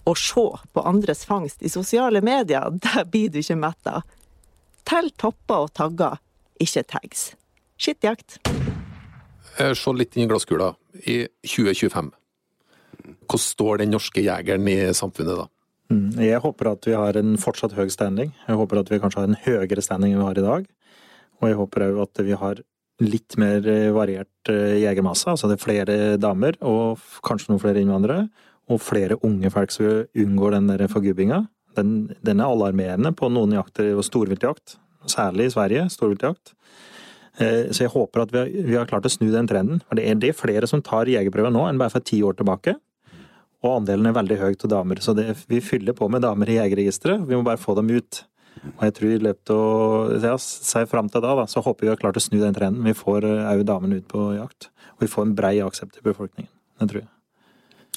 Å 0.06 0.14
se 0.14 0.46
på 0.72 0.84
andres 0.86 1.24
fangst 1.26 1.64
i 1.66 1.72
sosiale 1.72 2.22
medier, 2.24 2.70
der 2.84 3.04
blir 3.04 3.32
du 3.32 3.40
ikke 3.42 3.58
metta. 3.58 4.02
Tell 4.88 5.10
topper 5.20 5.66
og 5.66 5.74
tagger, 5.76 6.22
ikke 6.62 6.86
tags. 6.94 7.32
Skittjakt. 7.78 8.38
Eh, 9.58 9.74
Se 9.74 9.92
litt 9.94 10.16
inn 10.16 10.26
i 10.26 10.30
glasskula. 10.30 10.72
I 11.06 11.26
2025, 11.46 12.10
hvordan 13.28 13.42
står 13.44 13.78
den 13.82 13.92
norske 13.94 14.22
jegeren 14.24 14.66
i 14.68 14.78
samfunnet 14.94 15.38
da? 15.38 15.46
Mm, 15.90 16.10
Jeg 16.20 16.40
håper 16.44 16.72
at 16.72 16.84
vi 16.86 16.92
har 16.98 17.16
en 17.16 17.36
fortsatt 17.40 17.72
høy 17.78 17.88
standing. 17.88 18.32
Jeg 18.48 18.56
håper 18.58 18.80
at 18.82 18.90
vi 18.90 18.98
kanskje 19.00 19.22
har 19.22 19.28
en 19.30 19.38
høyere 19.44 19.82
standing 19.82 20.12
enn 20.12 20.20
vi 20.20 20.26
har 20.26 20.38
i 20.38 20.46
dag. 20.46 20.66
Og 21.40 21.48
jeg 21.48 21.56
håper 21.56 21.86
òg 21.86 22.02
at 22.02 22.24
vi 22.26 22.34
har 22.34 22.60
litt 23.00 23.36
mer 23.38 23.62
eh, 23.70 23.92
variert 23.94 24.50
eh, 24.50 24.80
jegermasse. 24.82 25.30
Altså 25.30 25.46
det 25.48 25.58
er 25.60 25.64
flere 25.64 25.96
damer, 26.18 26.58
og 26.66 26.98
kanskje 27.22 27.52
noen 27.52 27.62
flere 27.62 27.80
innvandrere. 27.80 28.26
Og 28.68 28.82
flere 28.84 29.16
unge 29.24 29.48
folk 29.54 29.70
som 29.72 30.02
unngår 30.18 30.58
den 30.58 30.66
der 30.68 30.88
forgubbinga. 30.92 31.46
Den, 31.78 32.10
den 32.26 32.40
er 32.42 32.50
alarmerende 32.50 33.14
på 33.16 33.30
noen 33.32 33.54
jakter 33.54 33.94
og 33.94 34.04
storviltjakt. 34.04 34.76
Særlig 35.08 35.46
i 35.48 35.54
Sverige, 35.54 35.86
storviltjakt. 35.94 36.52
Eh, 37.38 37.70
Så 37.70 37.84
jeg 37.86 37.94
håper 37.94 38.24
at 38.24 38.32
vi 38.34 38.74
har, 38.74 38.86
klart 38.86 39.06
å 39.06 39.12
snu 39.12 39.30
den 39.30 39.48
trenden. 39.50 39.82
For 39.86 39.98
det 39.98 40.06
er, 40.08 40.14
det 40.18 40.32
er 40.32 40.38
flere 40.38 40.66
som 40.70 40.82
tar 40.82 41.10
jegerprøven 41.10 41.54
nå 41.54 41.68
enn 41.68 41.78
bare 41.78 41.94
for 41.94 42.04
ti 42.04 42.20
år 42.22 42.38
tilbake. 42.38 42.76
Og 43.62 43.80
andelen 43.80 44.06
er 44.06 44.14
veldig 44.14 44.38
høy 44.38 44.54
til 44.54 44.70
damer, 44.70 45.00
så 45.02 45.14
det, 45.18 45.32
vi 45.50 45.58
fyller 45.64 45.96
på 45.98 46.06
med 46.10 46.22
damer 46.22 46.50
i 46.50 46.60
jegerregisteret. 46.60 47.24
Vi 47.26 47.34
må 47.34 47.42
bare 47.46 47.58
få 47.58 47.74
dem 47.78 47.90
ut. 47.90 48.22
Og 48.76 48.82
jeg 48.86 48.94
tror 48.94 49.10
i 49.14 49.20
løpet 49.22 49.52
av 49.54 50.24
ja, 50.24 50.36
si 50.42 50.82
fram 50.90 51.10
til 51.10 51.22
da, 51.22 51.34
da, 51.38 51.46
så 51.50 51.62
håper 51.62 51.86
vi 51.86 51.90
har 51.92 51.98
klart 52.00 52.18
å 52.18 52.22
snu 52.22 52.38
den 52.40 52.54
trenden. 52.54 52.86
Vi 52.86 52.94
får 52.94 53.26
òg 53.26 53.62
damene 53.66 54.00
ut 54.00 54.08
på 54.10 54.32
jakt. 54.38 54.70
Og 54.96 55.06
vi 55.06 55.10
får 55.10 55.28
en 55.28 55.36
brei 55.38 55.54
aksept 55.62 55.98
i 55.98 56.06
befolkningen. 56.06 56.50
Det 56.78 56.90
tror 56.90 57.02
jeg. 57.02 57.10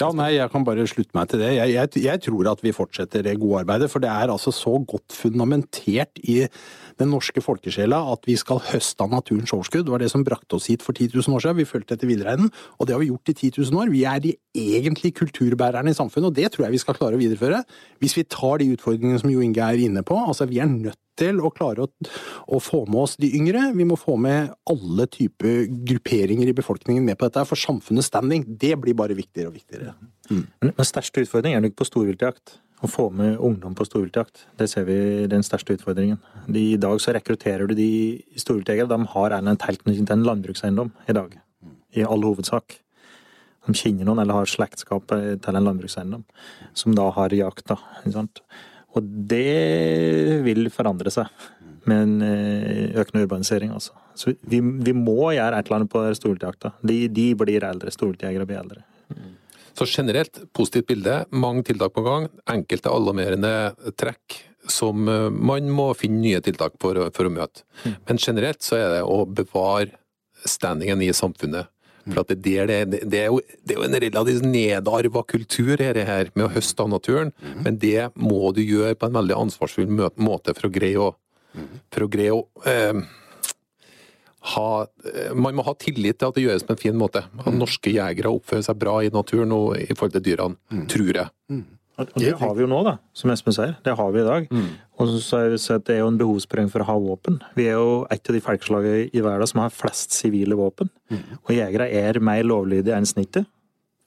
Ja, 0.01 0.07
nei, 0.17 0.31
jeg 0.33 0.49
kan 0.49 0.63
bare 0.65 0.81
slutte 0.89 1.13
meg 1.13 1.27
til 1.29 1.43
det. 1.43 1.51
Jeg, 1.53 1.73
jeg, 1.75 2.01
jeg 2.01 2.21
tror 2.25 2.47
at 2.49 2.61
vi 2.65 2.71
fortsetter 2.73 3.21
det 3.21 3.35
gode 3.37 3.59
arbeidet, 3.61 3.89
for 3.91 4.01
det 4.01 4.09
er 4.09 4.31
altså 4.33 4.49
så 4.55 4.73
godt 4.81 5.13
fundamentert 5.13 6.17
i 6.25 6.39
den 6.97 7.11
norske 7.13 7.43
folkesjela 7.43 7.99
at 8.09 8.25
vi 8.25 8.33
skal 8.39 8.63
høste 8.71 9.05
av 9.05 9.13
naturens 9.13 9.53
overskudd. 9.53 9.85
Det 9.85 9.93
var 9.93 10.01
det 10.01 10.09
som 10.09 10.23
brakte 10.25 10.57
oss 10.57 10.71
hit 10.71 10.81
for 10.81 10.97
10 10.97 11.11
000 11.19 11.37
år 11.37 11.45
siden. 11.45 11.59
Vi 11.61 11.67
fulgte 11.69 11.99
etter 11.99 12.09
villreinen, 12.09 12.49
og 12.79 12.89
det 12.89 12.95
har 12.95 13.03
vi 13.03 13.11
gjort 13.11 13.29
i 13.29 13.37
10 13.37 13.51
000 13.59 13.83
år. 13.83 13.93
Vi 13.93 14.01
er 14.09 14.25
de 14.25 14.33
egentlige 14.57 15.19
kulturbærerne 15.21 15.93
i 15.93 15.99
samfunnet, 15.99 16.31
og 16.31 16.39
det 16.39 16.49
tror 16.55 16.65
jeg 16.65 16.79
vi 16.79 16.81
skal 16.81 16.97
klare 16.97 17.19
å 17.19 17.21
videreføre. 17.21 17.61
Hvis 18.01 18.17
vi 18.17 18.25
tar 18.25 18.57
de 18.63 18.71
utfordringene 18.73 19.21
som 19.21 19.29
Jo 19.29 19.45
Inge 19.45 19.69
er 19.69 19.85
inne 19.85 20.01
på. 20.07 20.17
Altså, 20.17 20.49
vi 20.49 20.63
er 20.63 20.71
nødt 20.71 20.97
til 21.19 21.41
å 21.43 21.52
klare 21.54 21.86
å, 21.86 21.89
å 22.47 22.60
få 22.63 22.84
med 22.88 23.00
oss 23.04 23.17
de 23.21 23.30
yngre. 23.38 23.67
Vi 23.78 23.88
må 23.88 23.97
få 24.00 24.17
med 24.21 24.54
alle 24.69 25.08
typer 25.12 25.65
grupperinger 25.88 26.50
i 26.50 26.56
befolkningen 26.58 27.06
med 27.06 27.19
på 27.19 27.28
dette, 27.28 27.45
for 27.50 27.60
samfunnets 27.60 28.10
standing, 28.12 28.45
det 28.62 28.76
blir 28.82 28.97
bare 28.97 29.17
viktigere 29.17 29.52
og 29.52 29.58
viktigere. 29.60 29.95
Men 30.32 30.76
den 30.78 30.88
største 30.88 31.24
utfordringen 31.26 31.60
er 31.60 31.67
nok 31.67 31.80
på 31.80 31.88
storviltjakt. 31.89 32.60
Å 32.82 32.89
få 32.89 33.12
med 33.13 33.36
ungdom 33.38 33.76
på 33.78 33.86
storviltjakt. 33.86 34.47
Det 34.58 34.65
ser 34.71 34.88
vi 34.88 34.95
den 35.30 35.43
største 35.45 35.76
utfordringen. 35.78 36.17
De, 36.47 36.71
I 36.74 36.80
dag 36.82 36.97
så 37.04 37.13
rekrutterer 37.13 37.69
du 37.69 37.76
de 37.78 37.91
storviltjegere. 38.41 38.89
De 38.89 39.12
har 39.13 39.36
en 39.38 39.52
tilknytning 39.54 40.08
til 40.08 40.15
en 40.15 40.26
landbrukseiendom 40.26 40.89
i 41.12 41.17
dag. 41.17 41.36
I 41.93 42.08
all 42.08 42.26
hovedsak. 42.26 42.80
De 43.67 43.76
kjenner 43.78 44.08
noen 44.08 44.24
eller 44.24 44.39
har 44.39 44.50
slektskap 44.50 45.13
eh, 45.13 45.36
til 45.38 45.58
en 45.58 45.67
landbrukseiendom. 45.67 46.26
Som 46.74 46.97
da 46.97 47.12
har 47.13 47.36
jakt, 47.38 47.67
da. 47.69 47.78
Ikke 48.02 48.15
sant? 48.15 48.41
Og 48.97 49.12
det 49.32 50.41
vil 50.45 50.69
forandre 50.73 51.13
seg 51.13 51.30
med 51.89 52.04
en 52.04 52.25
eh, 52.25 52.99
økende 53.01 53.25
urbanisering, 53.25 53.71
også. 53.73 53.95
Så 54.17 54.34
vi, 54.41 54.60
vi 54.60 54.93
må 54.93 55.32
gjøre 55.34 55.58
et 55.58 55.67
eller 55.67 55.82
annet 55.82 55.91
på 55.91 56.04
storviltjakta. 56.17 56.75
De, 56.86 57.06
de 57.10 57.32
blir 57.39 57.65
eldre. 57.65 57.93
Storviltjegere 57.93 58.47
blir 58.49 58.62
eldre. 58.62 58.84
Så 59.77 59.88
generelt, 59.88 60.43
positivt 60.54 60.89
bilde, 60.91 61.21
mange 61.32 61.63
tiltak 61.65 61.93
på 61.95 62.04
gang, 62.06 62.27
enkelte 62.51 62.91
alarmerende 62.91 63.54
trekk 63.97 64.41
som 64.69 65.08
eh, 65.10 65.30
man 65.32 65.71
må 65.73 65.91
finne 65.97 66.21
nye 66.21 66.41
tiltak 66.43 66.77
for, 66.82 66.99
for 67.15 67.27
å 67.27 67.34
møte. 67.34 67.65
Men 68.08 68.21
generelt 68.21 68.62
så 68.65 68.77
er 68.77 68.97
det 68.97 69.04
å 69.08 69.23
bevare 69.25 69.95
standingen 70.45 71.01
i 71.06 71.12
samfunnet. 71.15 71.69
For 72.07 72.23
at 72.23 72.33
det, 72.33 72.55
er 72.57 72.69
der 72.69 72.85
det, 72.89 73.01
det, 73.11 73.23
er 73.23 73.31
jo, 73.31 73.39
det 73.65 73.75
er 73.75 73.79
jo 73.79 73.87
en 73.87 74.01
relativt 74.03 74.45
nedarva 74.47 75.23
kultur 75.27 75.81
her, 75.81 75.99
her 76.07 76.31
med 76.33 76.47
å 76.47 76.51
høste 76.55 76.85
av 76.85 76.91
naturen, 76.93 77.33
men 77.61 77.79
det 77.81 78.09
må 78.15 78.53
du 78.55 78.61
gjøre 78.63 78.97
på 78.97 79.09
en 79.09 79.17
veldig 79.19 79.37
ansvarsfull 79.37 79.89
måte 80.17 80.55
for 80.57 80.69
å 80.69 80.73
greie 80.73 81.01
å, 81.01 81.11
for 81.93 82.05
å, 82.05 82.09
greie 82.11 82.33
å 82.33 82.45
eh, 82.69 83.03
ha, 84.55 84.69
eh, 85.11 85.35
man 85.37 85.57
må 85.57 85.65
ha 85.67 85.75
tillit 85.77 86.19
til 86.19 86.31
at 86.31 86.39
det 86.39 86.45
gjøres 86.47 86.65
på 86.65 86.75
en 86.75 86.81
fin 86.81 86.97
måte. 86.97 87.25
At 87.43 87.53
norske 87.53 87.93
jegere 87.93 88.33
oppfører 88.33 88.65
seg 88.65 88.81
bra 88.81 88.97
i 89.05 89.13
naturen 89.13 89.53
og 89.55 89.77
i 89.77 89.91
forhold 89.93 90.17
til 90.17 90.25
dyrene, 90.31 90.85
tror 90.91 91.13
jeg. 91.23 91.29
Og 92.01 92.19
det 92.21 92.33
har 92.39 92.53
vi 92.57 92.63
jo 92.63 92.67
nå, 92.71 92.81
da, 92.87 92.97
som 93.13 93.31
Espen 93.33 93.55
sier. 93.55 93.75
Det 93.85 93.93
har 93.97 94.11
vi 94.15 94.21
i 94.23 94.27
dag. 94.27 94.49
Og 95.01 95.13
så 95.21 95.39
har 95.41 95.53
vi 95.53 95.57
sett 95.61 95.85
det 95.87 95.95
er 95.95 96.03
jo 96.03 96.09
en 96.11 96.19
behovsprøving 96.19 96.69
for 96.73 96.83
å 96.83 96.87
ha 96.89 96.97
våpen. 97.01 97.39
Vi 97.57 97.65
er 97.69 97.77
jo 97.79 98.03
et 98.13 98.27
av 98.29 98.35
de 98.37 98.41
folkeslagene 98.45 99.07
i 99.13 99.23
verden 99.25 99.49
som 99.49 99.63
har 99.63 99.73
flest 99.73 100.13
sivile 100.17 100.57
våpen. 100.59 100.89
Og 101.47 101.55
jegere 101.55 101.89
er 101.89 102.19
mer 102.19 102.43
lovlydige 102.47 102.97
enn 102.97 103.09
snittet. 103.09 103.49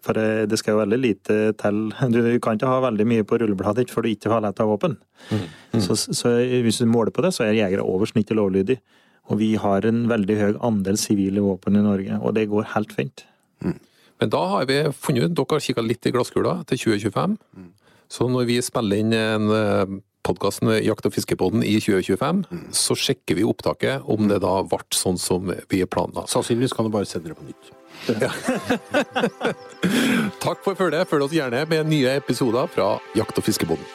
For 0.04 0.12
det, 0.12 0.50
det 0.52 0.58
skal 0.60 0.74
jo 0.74 0.82
veldig 0.82 0.98
lite 1.00 1.34
til 1.56 1.78
Du 2.12 2.20
kan 2.44 2.58
ikke 2.58 2.68
ha 2.68 2.82
veldig 2.84 3.06
mye 3.08 3.24
på 3.24 3.38
rullebladet 3.40 3.86
ditt 3.86 3.94
for 3.94 4.04
du 4.04 4.10
ikke 4.12 4.28
har 4.34 4.42
lett 4.44 4.60
av 4.60 4.68
våpen. 4.74 4.98
Så, 5.80 5.96
så 5.96 6.34
hvis 6.44 6.82
du 6.82 6.86
måler 6.90 7.10
på 7.14 7.24
det, 7.24 7.32
så 7.32 7.46
er 7.46 7.56
jegere 7.56 7.86
over 7.88 8.10
snittet 8.10 8.36
lovlydige. 8.36 8.82
Og 9.32 9.38
vi 9.40 9.54
har 9.56 9.86
en 9.88 10.02
veldig 10.10 10.34
høy 10.36 10.58
andel 10.68 10.98
sivile 11.00 11.40
våpen 11.40 11.78
i 11.80 11.84
Norge, 11.84 12.18
og 12.20 12.34
det 12.36 12.42
går 12.50 12.66
helt 12.74 12.92
fint. 12.92 13.24
Men 14.20 14.30
da 14.30 14.42
har 14.52 14.66
vi 14.68 14.76
funnet 14.92 15.24
ut, 15.30 15.32
dere 15.38 15.56
har 15.56 15.64
kikka 15.64 15.82
litt 15.82 16.06
i 16.06 16.12
glasskula 16.12 16.58
til 16.68 16.78
2025. 16.82 17.38
Så 18.12 18.28
når 18.30 18.46
vi 18.50 18.60
spiller 18.62 19.00
inn 19.02 19.14
en 19.16 20.02
podkasten 20.24 20.70
Jakt- 20.84 21.06
og 21.06 21.12
fiskepodden 21.14 21.62
i 21.66 21.76
2025, 21.82 22.44
så 22.72 22.96
sjekker 22.96 23.36
vi 23.38 23.44
opptaket 23.44 24.06
om 24.10 24.28
det 24.30 24.40
da 24.44 24.54
ble 24.64 24.78
sånn 24.96 25.18
som 25.20 25.50
vi 25.70 25.84
planla. 25.84 26.26
Sannsynligvis 26.30 26.72
kan 26.76 26.86
du 26.88 26.92
bare 26.94 27.08
sende 27.08 27.28
det 27.32 27.38
på 27.38 27.48
nytt. 27.48 27.72
Takk 30.44 30.64
for 30.64 30.74
følget. 30.76 31.08
Følg 31.08 31.24
oss 31.28 31.36
gjerne 31.36 31.64
med 31.70 31.86
nye 31.92 32.16
episoder 32.18 32.68
fra 32.72 32.96
Jakt- 33.16 33.38
og 33.40 33.46
fiskepodden. 33.46 33.86